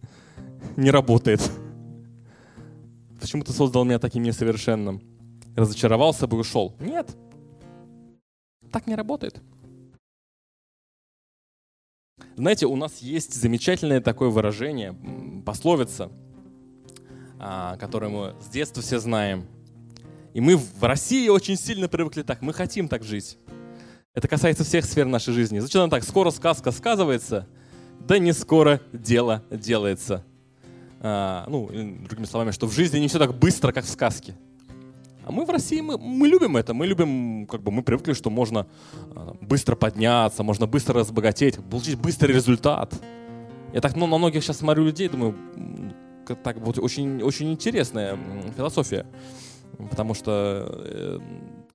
[0.78, 1.42] не работает.
[3.20, 5.02] Почему ты создал меня таким несовершенным?
[5.56, 6.76] Разочаровался бы и ушел.
[6.80, 7.16] Нет,
[8.72, 9.42] так не работает.
[12.36, 14.96] Знаете, у нас есть замечательное такое выражение,
[15.46, 16.12] пословица,
[17.40, 19.46] а, которое мы с детства все знаем.
[20.34, 23.38] И мы в России очень сильно привыкли так, мы хотим так жить.
[24.14, 25.58] Это касается всех сфер нашей жизни.
[25.58, 26.04] Зачем так?
[26.04, 27.48] Скоро сказка сказывается,
[28.00, 30.24] да не скоро дело делается.
[31.00, 34.36] А, ну, другими словами, что в жизни не все так быстро, как в сказке.
[35.26, 38.30] А мы в России, мы, мы любим это, мы любим, как бы мы привыкли, что
[38.30, 38.68] можно
[39.16, 42.94] а, быстро подняться, можно быстро разбогатеть, получить быстрый результат.
[43.74, 45.36] Я так ну, на многих сейчас смотрю людей, думаю,
[46.44, 48.16] так вот очень, очень интересная
[48.56, 49.08] философия.
[49.90, 51.20] Потому что э,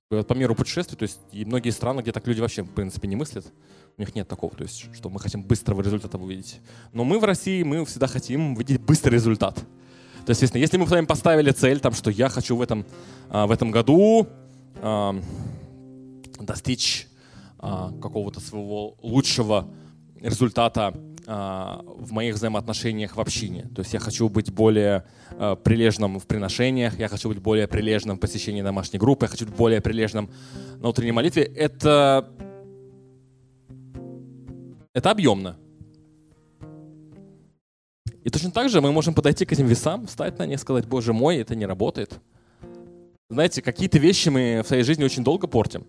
[0.09, 3.15] по миру путешествий, то есть и многие страны, где так люди вообще, в принципе, не
[3.15, 3.45] мыслят,
[3.95, 6.61] у них нет такого, то есть что мы хотим быстрого результата увидеть.
[6.93, 9.63] Но мы в России, мы всегда хотим видеть быстрый результат.
[10.25, 12.87] То есть, если мы с вами поставили цель, там, что я хочу в этом,
[13.29, 14.27] а, в этом году
[16.39, 17.07] достичь
[17.59, 19.67] а, какого-то своего лучшего
[20.19, 20.95] результата
[21.29, 23.69] в моих взаимоотношениях в общине.
[23.75, 28.17] То есть я хочу быть более а, прилежным в приношениях, я хочу быть более прилежным
[28.17, 30.31] в посещении домашней группы, я хочу быть более прилежным
[30.79, 31.43] на утренней молитве.
[31.43, 32.31] Это,
[34.91, 35.57] это объемно.
[38.23, 41.13] И точно так же мы можем подойти к этим весам, встать на них, сказать, боже
[41.13, 42.19] мой, это не работает.
[43.29, 45.85] Знаете, какие-то вещи мы в своей жизни очень долго портим.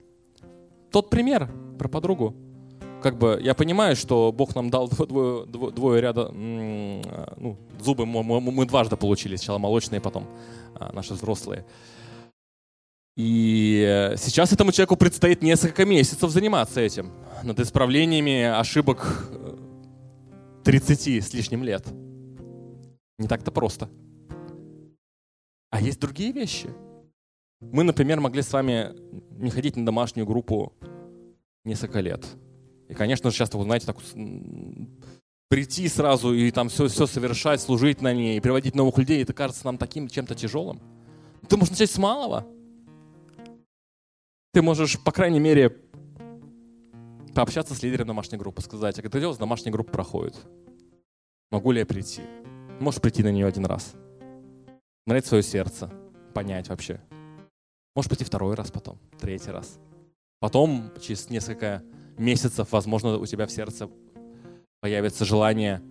[0.92, 2.36] Тот пример про подругу
[3.00, 8.22] как бы я понимаю, что Бог нам дал двое, двое, двое ряда, ну, зубы мы,
[8.22, 10.26] мы, мы дважды получили, сначала молочные, потом
[10.74, 11.64] а, наши взрослые.
[13.16, 19.28] И сейчас этому человеку предстоит несколько месяцев заниматься этим, над исправлениями ошибок
[20.64, 21.86] 30 э, с лишним лет.
[23.18, 23.90] Не так-то просто.
[25.70, 26.70] А есть другие вещи.
[27.60, 28.94] Мы, например, могли с вами
[29.38, 30.72] не ходить на домашнюю группу
[31.64, 32.24] несколько лет.
[32.90, 33.96] И, конечно же, часто, вы знаете, так
[35.48, 39.64] прийти сразу и там все, все совершать, служить на ней, приводить новых людей, это кажется
[39.64, 40.80] нам таким чем-то тяжелым.
[41.48, 42.46] Ты можешь начать с малого.
[44.52, 45.76] Ты можешь, по крайней мере,
[47.32, 50.36] пообщаться с лидером домашней группы, сказать, а когда дело домашняя группа проходит?
[51.52, 52.22] Могу ли я прийти?
[52.80, 53.94] Можешь прийти на нее один раз.
[55.04, 55.92] Смотреть свое сердце,
[56.34, 57.00] понять вообще.
[57.94, 59.78] Можешь прийти второй раз потом, третий раз.
[60.40, 61.84] Потом, через несколько
[62.18, 63.88] месяцев, возможно, у тебя в сердце
[64.80, 65.82] появится желание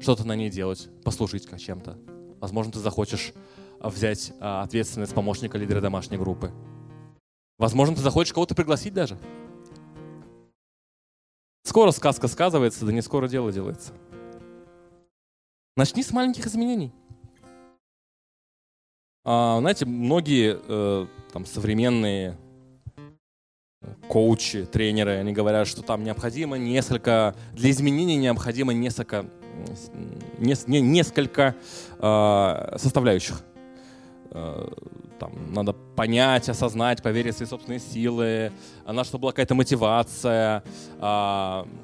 [0.00, 1.98] что-то на ней делать, послужить чем-то.
[2.40, 3.32] Возможно, ты захочешь
[3.80, 6.52] взять а, ответственность помощника лидера домашней группы.
[7.58, 9.18] Возможно, ты захочешь кого-то пригласить даже.
[11.62, 13.92] Скоро сказка сказывается, да не скоро дело делается.
[15.76, 16.92] Начни с маленьких изменений.
[19.24, 22.38] А, знаете, многие э, там современные
[24.08, 29.26] коучи, тренеры, они говорят, что там необходимо несколько, для изменений необходимо несколько,
[30.38, 31.54] не, не, несколько
[31.98, 33.42] э, составляющих.
[34.32, 34.68] Э,
[35.18, 38.52] там, надо понять, осознать, поверить в свои собственные силы,
[38.86, 40.62] надо, чтобы была какая-то мотивация,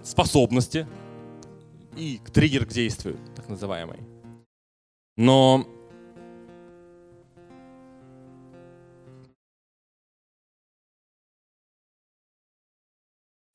[0.02, 0.86] способности
[1.96, 3.98] и триггер к действию, так называемый.
[5.16, 5.66] Но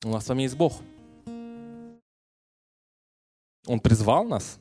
[0.04, 0.72] У нас с вами есть Бог.
[3.66, 4.58] Он призвал нас.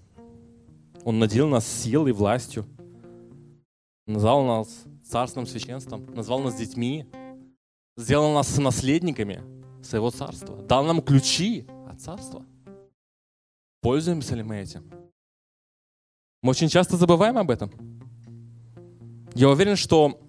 [1.04, 2.66] Он наделил нас силой, властью.
[4.06, 6.06] Назвал нас царственным священством.
[6.14, 7.08] Назвал нас детьми.
[7.98, 9.42] Сделал нас наследниками
[9.84, 10.58] своего царства.
[10.58, 12.46] Дал нам ключи от царства.
[13.82, 14.92] Пользуемся ли мы этим?
[16.44, 17.72] Мы очень часто забываем об этом.
[19.34, 20.20] Я уверен, что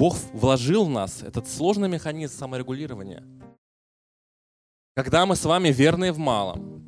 [0.00, 3.22] Бог вложил в нас этот сложный механизм саморегулирования.
[4.96, 6.82] Когда мы с вами верны в малом,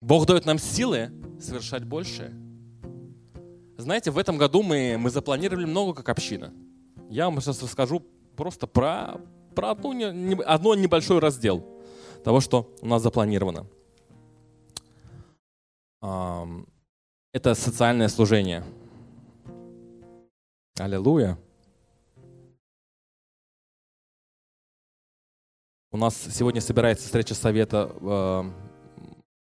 [0.00, 2.32] Бог дает нам силы совершать большее.
[3.78, 6.52] Знаете, в этом году мы, мы запланировали много как община.
[7.08, 8.00] Я вам сейчас расскажу
[8.34, 9.20] просто про,
[9.54, 11.64] про одну, не, одно небольшой раздел
[12.24, 13.68] того, что у нас запланировано.
[16.00, 18.64] Это социальное служение–
[20.78, 21.38] Аллилуйя.
[25.90, 28.44] У нас сегодня собирается встреча совета э,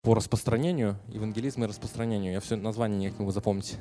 [0.01, 2.33] по распространению, евангелизму и распространению.
[2.33, 3.77] Я все название не могу запомнить.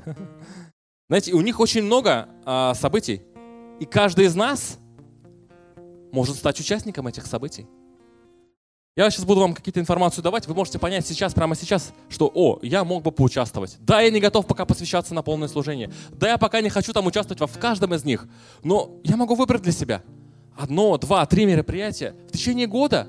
[1.09, 3.23] Знаете, у них очень много э, событий,
[3.81, 4.79] и каждый из нас
[6.13, 7.67] может стать участником этих событий.
[8.97, 12.59] Я сейчас буду вам какие-то информацию давать, вы можете понять сейчас, прямо сейчас, что, о,
[12.63, 13.77] я мог бы поучаствовать.
[13.81, 15.93] Да, я не готов пока посвящаться на полное служение.
[16.11, 18.27] Да, я пока не хочу там участвовать в каждом из них.
[18.65, 20.03] Но я могу выбрать для себя
[20.57, 23.07] одно, два, три мероприятия в течение года.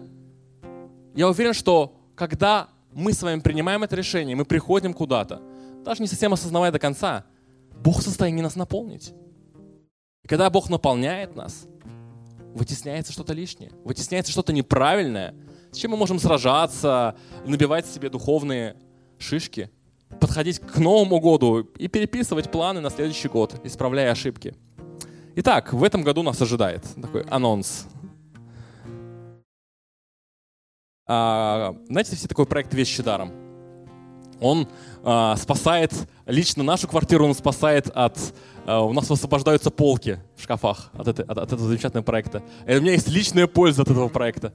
[1.15, 5.41] Я уверен, что когда мы с вами принимаем это решение, мы приходим куда-то,
[5.83, 7.25] даже не совсем осознавая до конца,
[7.83, 9.13] Бог в состоянии нас наполнить.
[10.27, 11.65] Когда Бог наполняет нас,
[12.53, 15.33] вытесняется что-то лишнее, вытесняется что-то неправильное–
[15.71, 18.75] с чем мы можем сражаться, набивать себе духовные
[19.17, 19.71] шишки,
[20.19, 24.55] подходить к Новому году и переписывать планы на следующий год, исправляя ошибки.
[25.35, 27.87] Итак, в этом году нас ожидает такой анонс.
[31.07, 33.31] А, знаете, все такой проект «Вещи даром»?
[34.41, 34.67] Он
[35.03, 35.93] а, спасает
[36.25, 38.17] лично нашу квартиру, он спасает от...
[38.65, 42.43] А, у нас освобождаются полки в шкафах от, этой, от, от этого замечательного проекта.
[42.67, 44.53] И у меня есть личная польза от этого проекта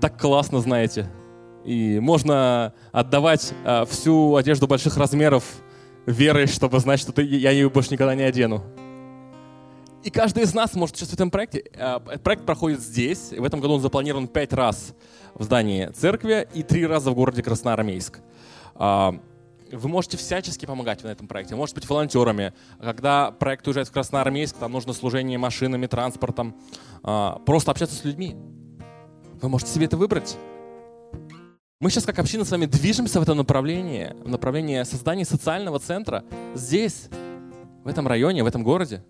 [0.00, 1.10] так классно, знаете.
[1.64, 5.44] И можно отдавать а, всю одежду больших размеров
[6.04, 8.62] верой, чтобы знать, что ты, я ее больше никогда не одену.
[10.02, 11.64] И каждый из нас может участвовать в этом проекте.
[11.78, 13.30] А, проект проходит здесь.
[13.30, 14.94] В этом году он запланирован пять раз
[15.34, 18.20] в здании церкви и три раза в городе Красноармейск.
[18.74, 19.14] А,
[19.72, 21.56] вы можете всячески помогать на этом проекте.
[21.56, 22.52] Может быть, волонтерами.
[22.78, 26.54] Когда проект уезжает в Красноармейск, там нужно служение машинами, транспортом.
[27.02, 28.36] Просто общаться с людьми.
[29.44, 30.38] Вы можете себе это выбрать.
[31.78, 36.24] Мы сейчас как община с вами движемся в этом направлении, в направлении создания социального центра
[36.54, 37.10] здесь,
[37.84, 39.04] в этом районе, в этом городе.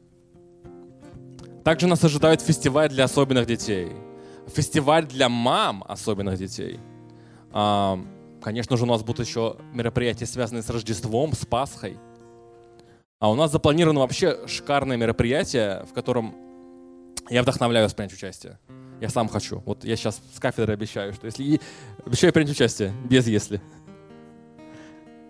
[1.63, 3.93] Также нас ожидает фестиваль для особенных детей,
[4.49, 6.81] фестиваль для мам особенных детей.
[7.53, 7.97] А,
[8.43, 11.97] конечно же, у нас будут еще мероприятия, связанные с Рождеством, с Пасхой.
[13.21, 16.35] А у нас запланировано вообще шикарное мероприятие, в котором
[17.31, 18.59] я вдохновляю вас принять участие.
[19.05, 19.63] Я сам хочу.
[19.67, 21.61] Вот я сейчас с кафедры обещаю, что если...
[22.07, 23.61] Обещаю принять участие, без если.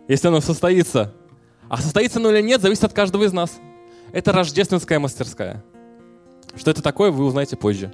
[0.07, 1.13] Если оно состоится.
[1.69, 3.59] А состоится оно или нет, зависит от каждого из нас.
[4.13, 5.65] Это рождественская мастерская.
[6.55, 7.93] Что это такое, вы узнаете позже.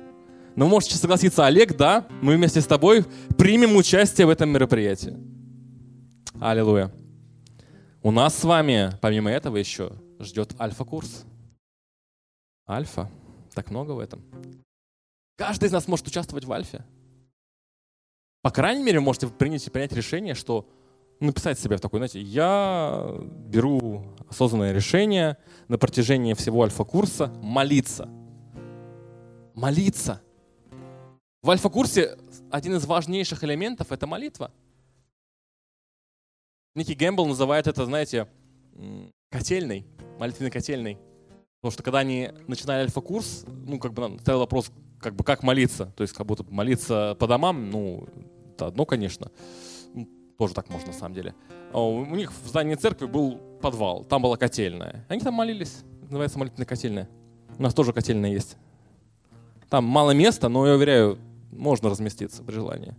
[0.54, 3.06] Но можете согласиться, Олег, да, мы вместе с тобой
[3.38, 5.16] примем участие в этом мероприятии.
[6.38, 6.92] Аллилуйя.
[8.02, 11.24] У нас с вами, помимо этого, еще ждет альфа-курс.
[12.68, 13.08] Альфа.
[13.54, 14.22] Так много в этом.
[15.40, 16.84] Каждый из нас может участвовать в альфе.
[18.42, 20.68] По крайней мере, можете принять, принять решение, что
[21.18, 23.08] написать себе в такой, знаете, я
[23.46, 25.38] беру осознанное решение
[25.68, 28.06] на протяжении всего альфа-курса молиться.
[29.54, 30.20] Молиться.
[31.42, 32.18] В альфа-курсе
[32.50, 34.52] один из важнейших элементов— это молитва.
[36.74, 38.28] Ники Гэмбл называет это, знаете,
[39.30, 39.86] котельной,
[40.18, 40.98] молитвенной котельной.
[41.62, 44.70] Потому что когда они начинали альфа-курс, ну, как бы стоял вопрос,
[45.00, 45.86] как бы как молиться.
[45.96, 48.06] То есть как будто молиться по домам, ну,
[48.52, 49.30] это одно, конечно.
[49.94, 51.34] Ну, тоже так можно на самом деле.
[51.72, 55.04] а у них в здании церкви был подвал, там была котельная.
[55.08, 57.08] Они там молились, называется молитвенная котельная.
[57.58, 58.56] У нас тоже котельная есть.
[59.68, 61.18] Там мало места, но я уверяю,
[61.52, 62.94] можно разместиться при желании.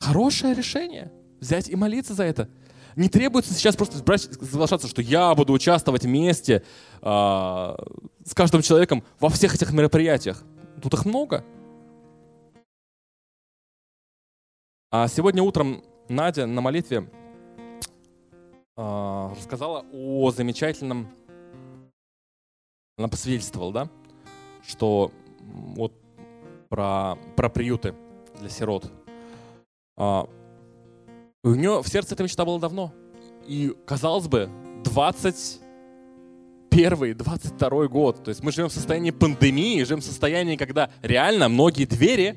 [0.00, 1.12] Хорошее решение.
[1.40, 2.48] Взять и молиться за это.
[2.98, 6.64] Не требуется сейчас просто соглашаться, что я буду участвовать вместе
[7.00, 10.42] э, с каждым человеком во всех этих мероприятиях.
[10.82, 11.44] Тут их много.
[14.90, 17.08] А сегодня утром Надя на молитве
[18.76, 21.08] э, рассказала о замечательном,
[22.96, 23.88] она посвидетельствовала, да,
[24.66, 25.92] что вот
[26.68, 27.94] про, про приюты
[28.40, 28.90] для сирот.
[29.96, 30.28] А,
[31.42, 32.92] у нее в сердце эта мечта была давно.
[33.46, 34.50] И, казалось бы,
[34.84, 38.24] 21 22 год.
[38.24, 42.36] То есть мы живем в состоянии пандемии, живем в состоянии, когда реально многие двери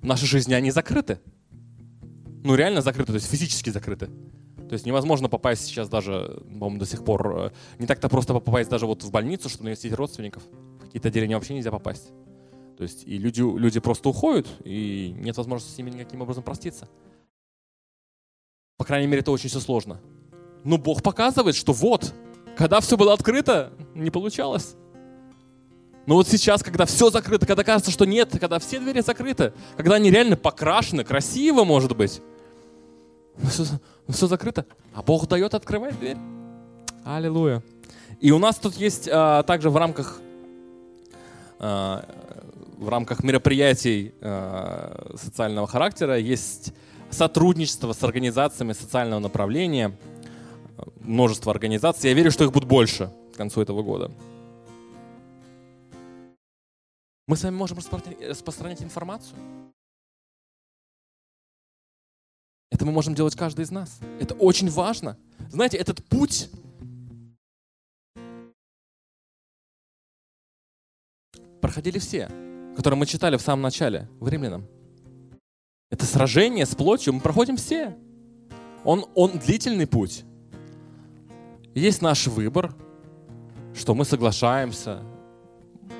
[0.00, 1.18] в нашей жизни, они закрыты
[2.42, 4.06] ну, реально закрыты, то есть физически закрыты.
[4.68, 8.70] То есть невозможно попасть сейчас даже, по-моему, до сих пор, э, не так-то просто попасть
[8.70, 10.42] даже вот в больницу, чтобы навестить родственников.
[10.78, 12.10] В какие-то отделения вообще нельзя попасть.
[12.76, 16.88] То есть и люди, люди просто уходят, и нет возможности с ними никаким образом проститься.
[18.76, 20.00] По крайней мере, это очень все сложно.
[20.64, 22.12] Но Бог показывает, что вот,
[22.56, 24.76] когда все было открыто, не получалось.
[26.06, 29.96] Но вот сейчас, когда все закрыто, когда кажется, что нет, когда все двери закрыты, когда
[29.96, 32.20] они реально покрашены, красиво, может быть,
[33.48, 33.64] все,
[34.08, 36.16] все закрыто, а Бог дает открывать дверь.
[37.04, 37.62] Аллилуйя.
[38.20, 40.20] И у нас тут есть а, также в рамках,
[41.58, 42.04] а,
[42.78, 46.72] в рамках мероприятий а, социального характера есть
[47.12, 49.96] сотрудничество с организациями социального направления,
[51.00, 52.10] множество организаций.
[52.10, 54.10] Я верю, что их будет больше к концу этого года.
[57.28, 59.38] Мы с вами можем распространять информацию.
[62.70, 64.00] Это мы можем делать каждый из нас.
[64.18, 65.16] Это очень важно.
[65.50, 66.50] Знаете, этот путь
[71.60, 72.26] проходили все,
[72.76, 74.66] которые мы читали в самом начале, в Римлянам.
[75.92, 77.94] Это сражение с плотью мы проходим все.
[78.82, 80.24] Он, он длительный путь.
[81.74, 82.74] Есть наш выбор,
[83.74, 85.02] что мы соглашаемся.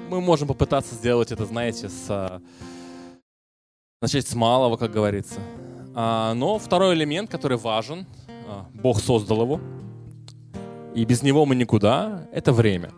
[0.08, 2.42] Мы можем попытаться сделать это, знаете, с,
[4.00, 5.40] начать с малого, как говорится.
[5.94, 8.06] А, но второй элемент, который важен,
[8.48, 9.60] а, Бог создал его,
[10.94, 12.92] и без него мы никуда, это время.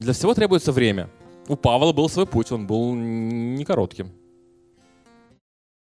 [0.00, 1.08] Для всего требуется время.
[1.48, 4.12] У Павла был свой путь, он был не коротким.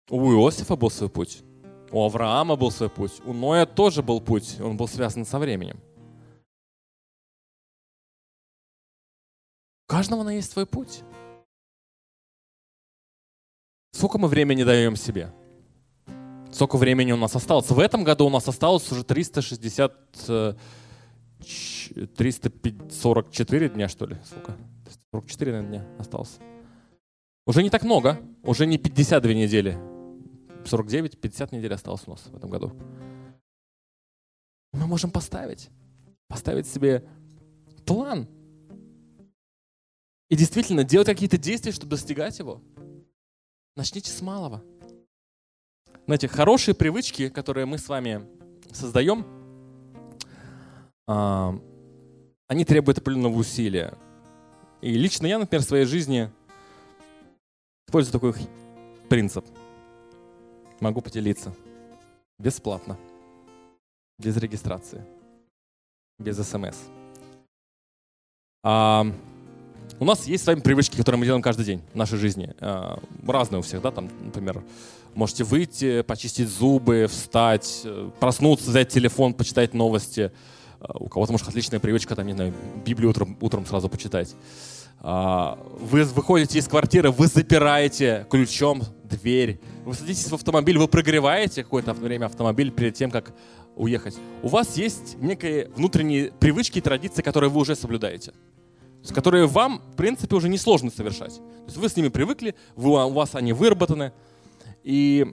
[0.09, 1.43] У Иосифа был свой путь.
[1.91, 3.21] У Авраама был свой путь.
[3.25, 5.79] У Ноя тоже был путь, он был связан со временем.
[9.85, 11.03] У каждого на есть свой путь.
[13.93, 15.33] Сколько мы времени даем себе?
[16.51, 17.69] Сколько времени у нас осталось?
[17.69, 19.93] В этом году у нас осталось уже 360,
[22.15, 24.17] 344 э, дня, что ли?
[24.25, 24.57] Сколько?
[25.17, 26.37] 44 наверное, дня осталось.
[27.47, 29.77] Уже не так много, уже не 52 недели.
[30.65, 32.71] 49, 50 недель осталось у нас в этом году.
[34.73, 35.69] Мы можем поставить,
[36.27, 37.07] поставить себе
[37.85, 38.27] план.
[40.29, 42.61] И действительно делать какие-то действия, чтобы достигать его.
[43.75, 44.63] Начните с малого.
[46.05, 48.27] Знаете, хорошие привычки, которые мы с вами
[48.71, 49.25] создаем,
[51.07, 51.57] а,
[52.47, 53.97] они требуют определенного усилия.
[54.81, 56.29] И лично я, например, в своей жизни
[57.87, 58.33] использую такой
[59.09, 59.45] принцип.
[60.79, 61.53] Могу поделиться.
[62.37, 62.97] Бесплатно.
[64.19, 65.03] Без регистрации.
[66.19, 66.77] Без смс.
[68.63, 69.05] А,
[69.99, 72.53] у нас есть с вами привычки, которые мы делаем каждый день в нашей жизни.
[72.59, 74.63] А, разные у всех, да, там, например,
[75.15, 80.31] можете выйти, почистить зубы, встать, э, проснуться, взять телефон, почитать новости.
[80.79, 82.53] А, у кого-то, может, отличная привычка, там, не знаю,
[82.85, 84.35] Библию утром, утром сразу почитать.
[84.99, 91.63] А, вы выходите из квартиры, вы запираете ключом дверь, вы садитесь в автомобиль, вы прогреваете
[91.63, 93.33] какое-то время автомобиль перед тем, как
[93.75, 94.17] уехать.
[94.41, 98.33] У вас есть некие внутренние привычки и традиции, которые вы уже соблюдаете
[99.13, 101.35] которые вам, в принципе, уже несложно совершать.
[101.35, 104.11] То есть вы с ними привыкли, вы, у вас они выработаны.
[104.83, 105.25] И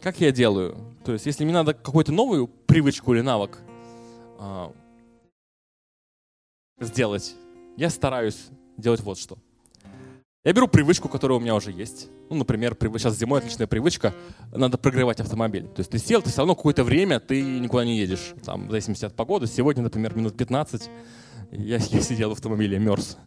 [0.00, 0.96] как я делаю?
[1.04, 3.58] То есть если мне надо какую-то новую привычку или навык
[4.40, 4.72] а,
[6.80, 7.34] сделать,
[7.76, 9.36] я стараюсь делать вот что.
[10.42, 12.08] Я беру привычку, которая у меня уже есть.
[12.30, 14.14] Ну, например, сейчас зимой отличная привычка,
[14.50, 15.68] надо прогревать автомобиль.
[15.68, 18.70] То есть ты сел, ты все равно какое-то время ты никуда не едешь, там, в
[18.70, 19.46] зависимости от погоды.
[19.46, 20.88] Сегодня, например, минут 15
[21.50, 23.18] я, я сидел в автомобиле, мерз.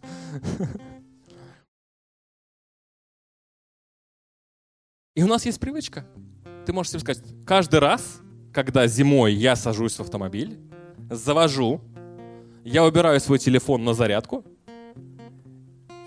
[5.16, 6.08] И у нас есть привычка.
[6.66, 8.20] Ты можешь себе сказать, каждый раз,
[8.52, 10.58] когда зимой я сажусь в автомобиль,
[11.10, 11.82] завожу,
[12.64, 14.44] я убираю свой телефон на зарядку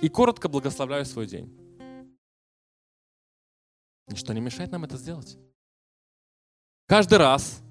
[0.00, 1.52] и коротко благословляю свой день.
[4.08, 5.36] Ничто не мешает нам это сделать.
[6.86, 7.62] Каждый раз,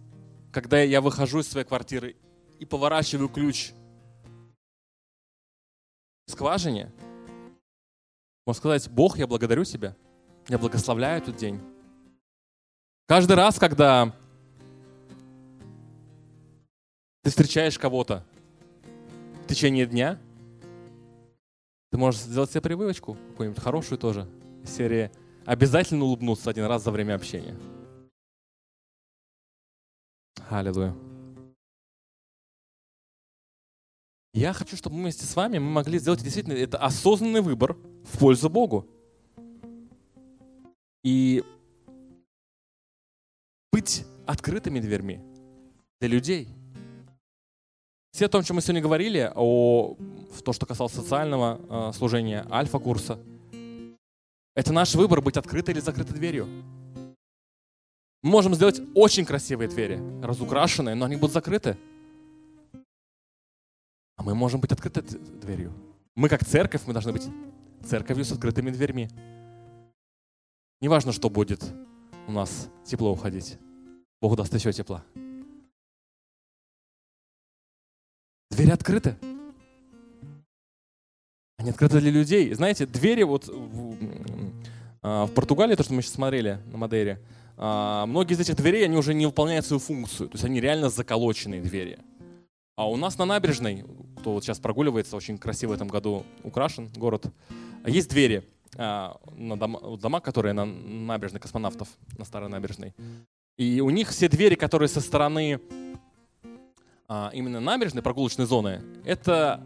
[0.51, 2.17] когда я выхожу из своей квартиры
[2.59, 3.71] и поворачиваю ключ
[6.28, 6.91] в скважине,
[8.45, 9.95] можно сказать, Бог, я благодарю Тебя,
[10.49, 11.61] я благословляю этот день.
[13.07, 14.15] Каждый раз, когда
[17.26, 18.23] ты встречаешь кого-то
[19.43, 20.21] в течение дня,
[21.89, 24.30] ты можешь сделать себе привычку, какую-нибудь хорошую тоже,
[24.63, 25.09] серии
[25.43, 27.57] «Обязательно улыбнуться один раз за время общения».
[30.51, 30.95] Аллилуйя.
[34.36, 37.73] Я хочу, чтобы мы вместе с вами мы могли сделать действительно это осознанный выбор
[38.03, 38.88] в пользу Богу.
[41.03, 41.43] И
[43.71, 45.21] быть открытыми дверьми
[45.99, 46.49] для людей.
[48.16, 49.97] Все о том, чем мы сегодня говорили, о
[50.45, 53.20] то, что касалось социального э, служения, альфа-курса,
[54.55, 56.47] это наш выбор быть открытой или закрытой дверью.
[58.24, 61.78] Мы можем сделать очень красивые двери, разукрашенные, но они будут закрыты.
[64.16, 65.03] А мы можем быть открытой
[65.41, 65.74] дверью.
[66.16, 67.28] Мы как церковь, мы должны быть
[67.86, 69.09] церковью с открытыми дверьми.
[70.80, 71.66] Неважно, что будет
[72.30, 73.57] у нас тепло уходить.
[74.22, 75.03] Бог даст еще тепла.
[78.56, 79.18] Двери открыты.
[81.58, 82.53] Они открыты для людей.
[82.53, 83.97] Знаете, двери вот в,
[85.01, 87.20] а, в Португалии, то, что мы сейчас смотрели на Мадейре,
[87.58, 90.30] а, многие из этих дверей, они уже не выполняют свою функцию.
[90.30, 91.99] То есть они реально заколоченные двери.
[92.78, 93.84] А у нас на набережной,
[94.20, 97.26] кто вот сейчас прогуливается, очень красиво в этом году украшен город,
[97.86, 98.47] есть двери
[98.78, 102.93] а, на дома, дома, которые на набережной космонавтов, на старой набережной.
[103.58, 105.60] И у них все двери, которые со стороны
[107.08, 109.64] а, именно набережной, прогулочной зоны, это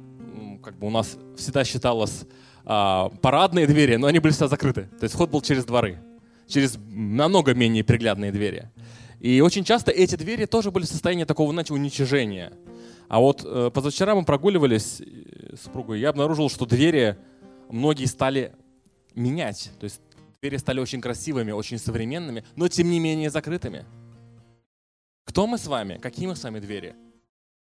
[0.63, 2.25] как бы у нас всегда считалось
[2.65, 4.89] а, парадные двери, но они были всегда закрыты.
[4.99, 5.99] То есть вход был через дворы,
[6.47, 8.69] через намного менее приглядные двери.
[9.19, 12.53] И очень часто эти двери тоже были в состоянии такого, знаете, уничижения.
[13.07, 17.17] А вот э, позавчера мы прогуливались с супругой, я обнаружил, что двери
[17.69, 18.53] многие стали
[19.15, 19.71] менять.
[19.79, 20.01] То есть
[20.41, 23.85] двери стали очень красивыми, очень современными, но тем не менее закрытыми.
[25.25, 25.99] Кто мы с вами?
[26.01, 26.95] Какие мы с вами двери?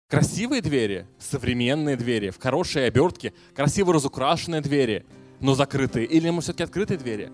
[0.08, 5.06] Красивые двери, современные двери, в хорошей обертке, красиво разукрашенные двери,
[5.39, 6.06] но закрытые.
[6.06, 7.32] Или мы все-таки открытые двери?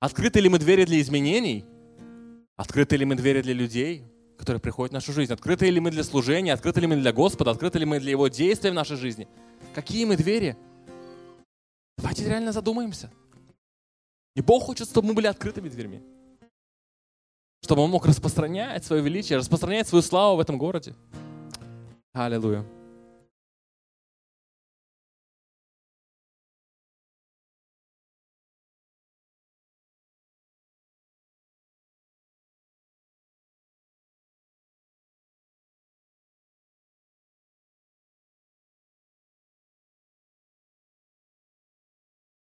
[0.00, 1.64] Открыты ли мы двери для изменений?
[2.56, 4.04] Открыты ли мы двери для людей?
[4.40, 5.30] которые приходят в нашу жизнь.
[5.34, 8.28] Открыты ли мы для служения, открыты ли мы для Господа, открыты ли мы для Его
[8.28, 9.28] действия в нашей жизни.
[9.74, 10.56] Какие мы двери?
[11.98, 13.12] Давайте реально задумаемся.
[14.34, 16.00] И Бог хочет, чтобы мы были открытыми дверьми.
[17.62, 20.94] Чтобы Он мог распространять свое величие, распространять свою славу в этом городе.
[22.12, 22.64] Аллилуйя.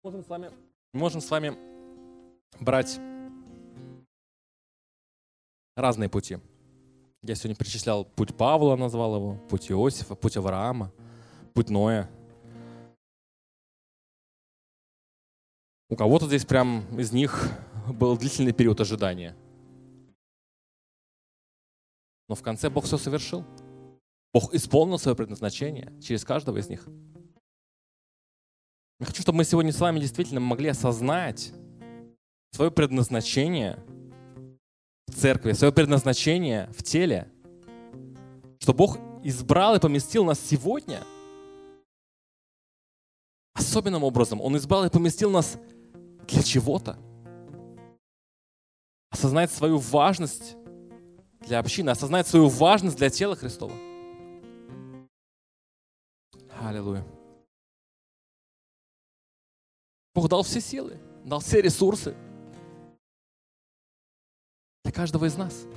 [0.05, 0.51] можем с вами,
[0.93, 1.57] можем с вами
[2.59, 2.99] брать
[5.75, 6.37] разные пути.
[7.27, 10.91] Я сегодня перечислял путь Павла, назвал его, путь Иосифа, путь Авраама,
[11.55, 12.07] путь Ноя.
[15.89, 17.49] У кого-то здесь прям из них
[17.87, 19.35] был длительный период ожидания.
[22.27, 23.43] Но в конце Бог все совершил.
[24.31, 26.87] Бог исполнил свое предназначение через каждого из них.
[28.99, 31.51] Я хочу, чтобы мы сегодня с вами действительно могли осознать
[32.51, 33.83] свое предназначение
[35.07, 37.31] в церкви, свое предназначение в теле,
[38.59, 41.03] что Бог избрал и поместил нас сегодня
[43.53, 44.41] особенным образом.
[44.41, 45.57] Он избрал и поместил нас
[46.27, 46.97] для чего-то.
[49.09, 50.55] Осознать свою важность
[51.39, 53.73] для общины, осознать свою важность для тела Христова.
[56.59, 57.05] Аллилуйя.
[60.13, 62.15] Бог дал все силы, дал все ресурсы
[64.95, 65.67] каждого из нас.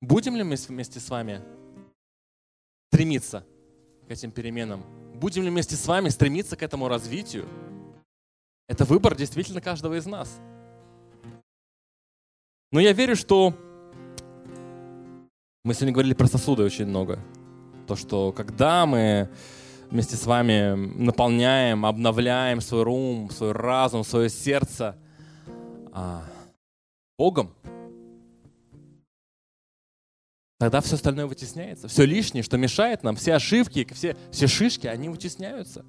[0.00, 1.40] Будем ли мы вместе с вами
[2.88, 3.46] стремиться
[4.08, 4.82] к этим переменам?
[5.14, 7.48] Будем ли вместе с вами стремиться к этому развитию?
[8.68, 10.40] Это выбор действительно каждого из нас.
[12.72, 13.54] Но я верю, что
[15.64, 17.24] мы сегодня говорили про сосуды очень много.
[17.86, 19.30] То, что когда мы
[19.90, 24.96] вместе с вами наполняем, обновляем свой ум, свой разум, свое сердце
[25.92, 26.24] а,
[27.18, 27.54] Богом,
[30.58, 31.88] тогда все остальное вытесняется.
[31.88, 35.84] Все лишнее, что мешает нам, все ошибки, все, все шишки, они вытесняются.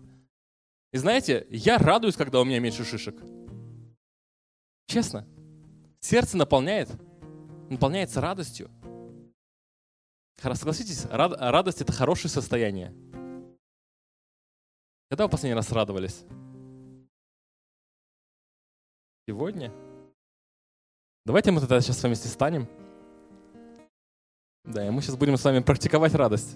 [0.91, 3.15] И знаете, я радуюсь, когда у меня меньше шишек.
[4.87, 5.27] Честно.
[5.99, 6.89] Сердце наполняет,
[7.69, 8.71] наполняется радостью.
[10.41, 12.95] Согласитесь, радость— это хорошее состояние.
[15.09, 16.23] Когда вы последний раз радовались?
[19.27, 19.73] Сегодня?
[21.25, 22.67] Давайте мы тогда сейчас с вами вместе станем.
[24.65, 26.55] Да, и мы сейчас будем с вами практиковать радость.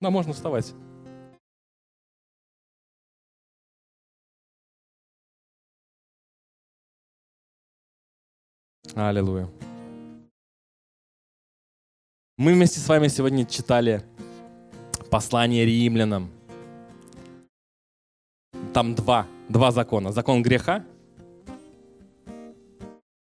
[0.00, 0.74] Да, можно вставать.
[8.96, 9.48] Аллилуйя.
[12.38, 14.02] Мы вместе с вами сегодня читали
[15.12, 16.39] послание римлянам.
[18.72, 20.12] Там два, два закона.
[20.12, 20.84] Закон греха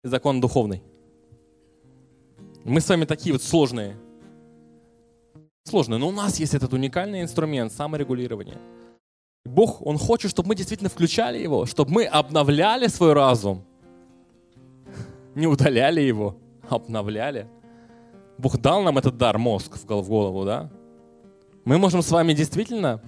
[0.04, 0.82] и закон духовный.
[2.64, 3.96] Мы с вами такие вот сложные.
[5.66, 8.58] Сложные, но у нас есть этот уникальный инструмент саморегулирования.
[9.46, 13.64] Бог, Он хочет, чтобы мы действительно включали его, чтобы мы обновляли свой разум.
[15.36, 16.38] Не удаляли его,
[16.68, 17.48] а обновляли.
[18.40, 20.72] Бог дал нам этот дар, мозг в голову, да?
[21.66, 23.00] Мы можем с вами действительно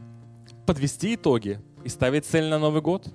[0.68, 3.08] подвести итоги и ставить цель на Новый год.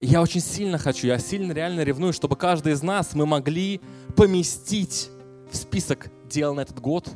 [0.00, 3.80] Я очень сильно хочу, я сильно реально ревную, чтобы каждый из нас мы могли
[4.16, 5.10] поместить
[5.48, 7.08] в список дел на этот год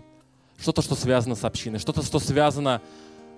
[0.56, 2.80] что-то, что связано с общиной, что-то, что связано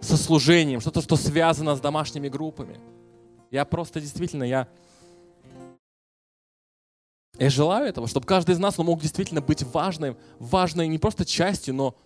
[0.02, 2.78] со служением, что-то, что связано с домашними группами.
[3.50, 4.68] Я просто действительно, я,
[7.38, 11.74] я желаю этого, чтобы каждый из нас мог действительно быть важным, важной не просто частью,
[11.74, 11.96] но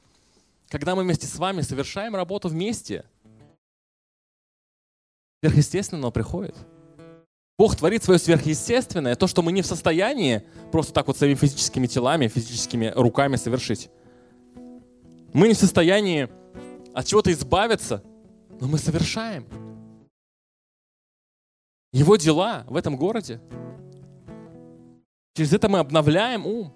[0.69, 3.05] когда мы вместе с вами совершаем работу вместе,
[5.43, 6.55] сверхъестественного приходит.
[7.59, 11.89] Бог творит свое сверхъестественное, то, что мы не в состоянии просто так вот своими физическими
[11.89, 13.91] телами, физическими руками совершить.
[15.33, 16.29] Мы не в состоянии
[16.95, 18.05] от чего-то избавиться,
[18.61, 19.47] но мы совершаем.
[21.93, 23.41] Его дела в этом городе.
[25.35, 26.73] Через это мы обновляем ум.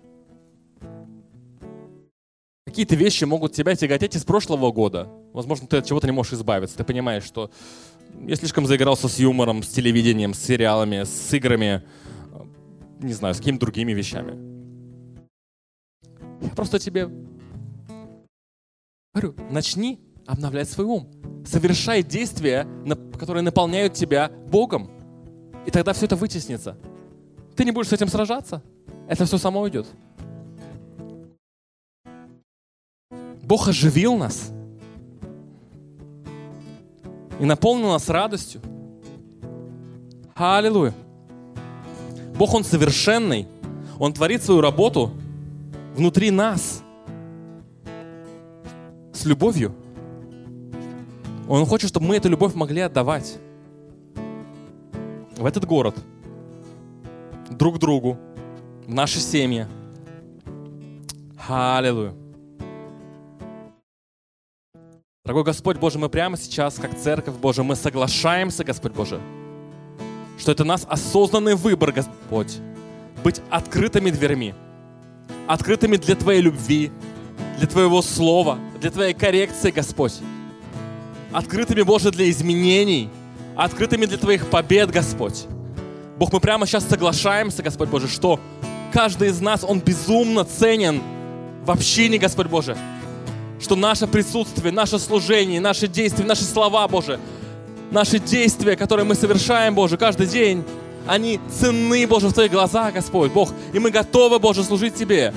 [2.77, 5.09] Какие-то вещи могут тебя тяготеть из прошлого года.
[5.33, 6.77] Возможно, ты от чего-то не можешь избавиться.
[6.77, 7.51] Ты понимаешь, что
[8.27, 11.83] я слишком заигрался с юмором, с телевидением, с сериалами, с играми,
[13.01, 14.37] не знаю, с какими-то другими вещами.
[16.43, 17.09] Я просто тебе
[19.15, 21.11] говорю, начни обновлять свой ум.
[21.47, 22.69] Совершай действия,
[23.19, 24.91] которые наполняют тебя Богом.
[25.65, 26.77] И тогда все это вытеснится.
[27.57, 28.63] Ты не будешь с этим сражаться.
[29.09, 29.87] Это все само уйдет.
[33.47, 34.51] Бог оживил нас
[37.39, 38.61] и наполнил нас радостью.
[40.35, 40.93] Аллилуйя.
[42.37, 43.47] Бог, Он совершенный.
[44.01, 45.13] Он творит свою работу
[45.95, 46.83] внутри нас
[49.13, 49.73] с любовью.
[51.49, 53.39] Он хочет, чтобы мы эту любовь могли отдавать
[55.37, 55.95] в этот город,
[57.49, 58.19] друг другу,
[58.87, 59.67] в наши семьи.
[61.49, 62.26] Аллилуйя.
[65.27, 69.21] Дорогой Господь Боже, мы прямо сейчас, как церковь Божия, мы соглашаемся, Господь Боже,
[70.39, 72.59] что это нас осознанный выбор, Господь,
[73.25, 74.55] быть открытыми дверьми,
[75.49, 76.93] открытыми для Твоей любви,
[77.59, 80.15] для Твоего Слова, для Твоей коррекции, Господь,
[81.33, 83.11] открытыми, Боже, для изменений,
[83.57, 85.47] открытыми для Твоих побед, Господь.
[86.19, 88.39] Бог, мы прямо сейчас соглашаемся, Господь Боже, что
[88.93, 91.03] каждый из нас, он безумно ценен
[91.65, 92.77] в общине, Господь Боже,
[93.61, 97.19] что наше присутствие, наше служение, наши действия, наши слова, Боже,
[97.91, 100.65] наши действия, которые мы совершаем, Боже, каждый день,
[101.07, 103.53] они ценны, Боже, в Твоих глазах, Господь, Бог.
[103.73, 105.33] И мы готовы, Боже, служить Тебе.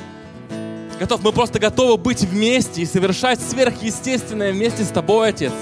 [0.99, 5.53] Готов, мы просто готовы быть вместе и совершать сверхъестественное вместе с Тобой, Отец.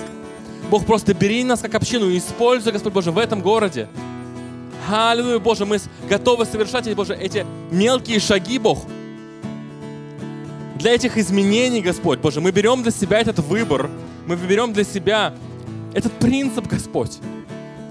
[0.71, 3.87] Бог, просто бери нас как общину и используй, Господь Боже, в этом городе.
[4.89, 5.79] Аллилуйя, Боже, мы
[6.09, 8.79] готовы совершать, Боже, эти мелкие шаги, Бог,
[10.77, 13.89] для этих изменений, Господь, Боже, мы берем для себя этот выбор,
[14.25, 15.33] мы берем для себя
[15.93, 17.17] этот принцип, Господь.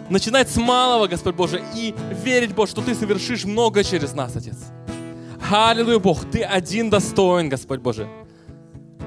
[0.08, 4.56] Начинать с малого, Господь Боже, и верить, Боже, что Ты совершишь много через нас, Отец.
[5.50, 8.08] Аллилуйя, Бог, Ты один достоин, Господь Боже,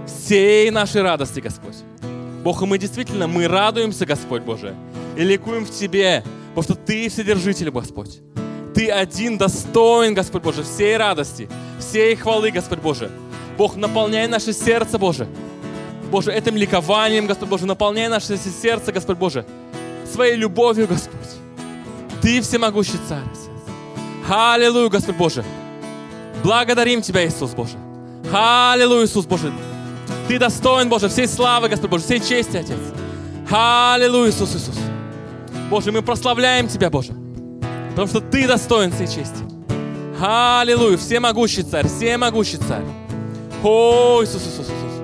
[0.05, 1.77] всей нашей радости, Господь.
[2.43, 4.75] Бог, и мы действительно, мы радуемся, Господь Боже,
[5.15, 8.19] и ликуем в Тебе, потому что Ты Вседержитель, Господь.
[8.73, 11.49] Ты один достоин, Господь Боже, всей радости,
[11.79, 13.09] всей хвалы, Господь Боже.
[13.59, 15.27] Бог, наполняй наше сердце, Боже.
[16.09, 19.45] Боже, этим ликованием, Господь Боже, наполняй наше сердце, Господь Боже,
[20.09, 21.19] своей любовью, Господь.
[22.21, 23.19] Ты всемогущий Царь.
[24.29, 25.43] Аллилуйя, Господь Боже.
[26.41, 27.75] Благодарим Тебя, Иисус Боже.
[28.31, 29.51] Аллилуйя, Иисус Боже.
[30.29, 32.79] Ты достоин, Боже, всей славы, Господь Боже, всей чести, Отец.
[33.51, 34.79] Аллилуйя, Иисус, Иисус.
[35.69, 37.11] Боже, мы прославляем Тебя, Боже,
[37.89, 39.43] потому что Ты достоин всей чести.
[40.21, 42.85] Аллилуйя, всемогущий Царь, всемогущий Царь.
[43.61, 44.98] О, Иисус, Иисус, Иисус.